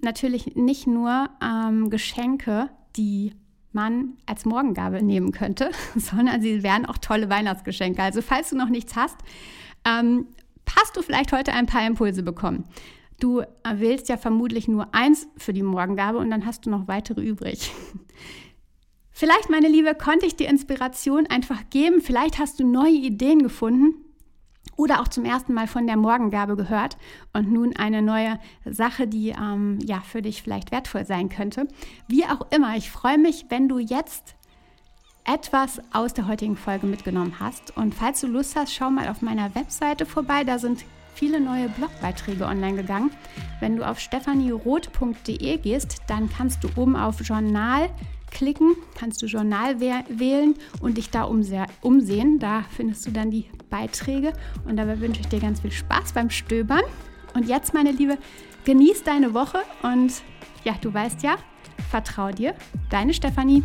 natürlich 0.00 0.56
nicht 0.56 0.88
nur 0.88 1.28
ähm, 1.42 1.90
Geschenke, 1.90 2.70
die 2.96 3.32
man 3.72 4.14
als 4.26 4.44
Morgengabe 4.44 5.02
nehmen 5.02 5.30
könnte, 5.30 5.70
sondern 5.96 6.40
sie 6.40 6.62
wären 6.62 6.86
auch 6.86 6.98
tolle 6.98 7.30
Weihnachtsgeschenke. 7.30 8.02
Also 8.02 8.22
falls 8.22 8.50
du 8.50 8.56
noch 8.56 8.68
nichts 8.68 8.96
hast, 8.96 9.18
ähm, 9.88 10.26
hast 10.76 10.96
du 10.96 11.02
vielleicht 11.02 11.32
heute 11.32 11.52
ein 11.52 11.66
paar 11.66 11.86
Impulse 11.86 12.22
bekommen. 12.22 12.64
Du 13.20 13.42
wählst 13.68 14.08
ja 14.08 14.16
vermutlich 14.16 14.68
nur 14.68 14.94
eins 14.94 15.26
für 15.36 15.52
die 15.52 15.62
Morgengabe 15.62 16.18
und 16.18 16.30
dann 16.30 16.46
hast 16.46 16.66
du 16.66 16.70
noch 16.70 16.86
weitere 16.86 17.20
übrig. 17.20 17.72
Vielleicht, 19.10 19.50
meine 19.50 19.66
Liebe, 19.66 19.96
konnte 19.96 20.26
ich 20.26 20.36
dir 20.36 20.48
Inspiration 20.48 21.26
einfach 21.26 21.68
geben. 21.70 22.00
Vielleicht 22.00 22.38
hast 22.38 22.60
du 22.60 22.64
neue 22.64 22.92
Ideen 22.92 23.42
gefunden 23.42 23.96
oder 24.76 25.00
auch 25.00 25.08
zum 25.08 25.24
ersten 25.24 25.54
Mal 25.54 25.66
von 25.66 25.88
der 25.88 25.96
Morgengabe 25.96 26.54
gehört 26.54 26.96
und 27.32 27.50
nun 27.50 27.74
eine 27.74 28.00
neue 28.00 28.38
Sache, 28.64 29.08
die 29.08 29.30
ähm, 29.30 29.80
ja 29.82 30.00
für 30.02 30.22
dich 30.22 30.40
vielleicht 30.40 30.70
wertvoll 30.70 31.04
sein 31.04 31.30
könnte. 31.30 31.66
Wie 32.06 32.24
auch 32.26 32.46
immer, 32.52 32.76
ich 32.76 32.92
freue 32.92 33.18
mich, 33.18 33.46
wenn 33.48 33.68
du 33.68 33.80
jetzt 33.80 34.36
etwas 35.28 35.80
aus 35.92 36.14
der 36.14 36.26
heutigen 36.26 36.56
Folge 36.56 36.86
mitgenommen 36.86 37.34
hast. 37.38 37.76
Und 37.76 37.94
falls 37.94 38.22
du 38.22 38.26
Lust 38.26 38.56
hast, 38.56 38.74
schau 38.74 38.90
mal 38.90 39.08
auf 39.08 39.20
meiner 39.20 39.54
Webseite 39.54 40.06
vorbei. 40.06 40.42
Da 40.42 40.58
sind 40.58 40.84
viele 41.14 41.38
neue 41.38 41.68
Blogbeiträge 41.68 42.46
online 42.46 42.76
gegangen. 42.76 43.10
Wenn 43.60 43.76
du 43.76 43.86
auf 43.86 44.00
stephanieroth.de 44.00 45.58
gehst, 45.58 45.98
dann 46.06 46.30
kannst 46.30 46.64
du 46.64 46.68
oben 46.76 46.96
auf 46.96 47.20
Journal 47.20 47.90
klicken, 48.30 48.76
kannst 48.94 49.20
du 49.22 49.26
Journal 49.26 49.80
wählen 49.80 50.54
und 50.80 50.96
dich 50.96 51.10
da 51.10 51.24
umsehen. 51.24 52.38
Da 52.38 52.64
findest 52.74 53.06
du 53.06 53.10
dann 53.10 53.30
die 53.30 53.50
Beiträge 53.68 54.32
und 54.66 54.76
dabei 54.76 55.00
wünsche 55.00 55.20
ich 55.20 55.28
dir 55.28 55.40
ganz 55.40 55.60
viel 55.60 55.72
Spaß 55.72 56.12
beim 56.12 56.30
Stöbern. 56.30 56.82
Und 57.34 57.46
jetzt, 57.48 57.74
meine 57.74 57.92
Liebe, 57.92 58.16
genieß 58.64 59.04
deine 59.04 59.34
Woche 59.34 59.58
und 59.82 60.22
ja, 60.64 60.74
du 60.80 60.92
weißt 60.92 61.22
ja, 61.22 61.36
vertrau 61.90 62.30
dir, 62.30 62.54
deine 62.90 63.12
Stefanie. 63.12 63.62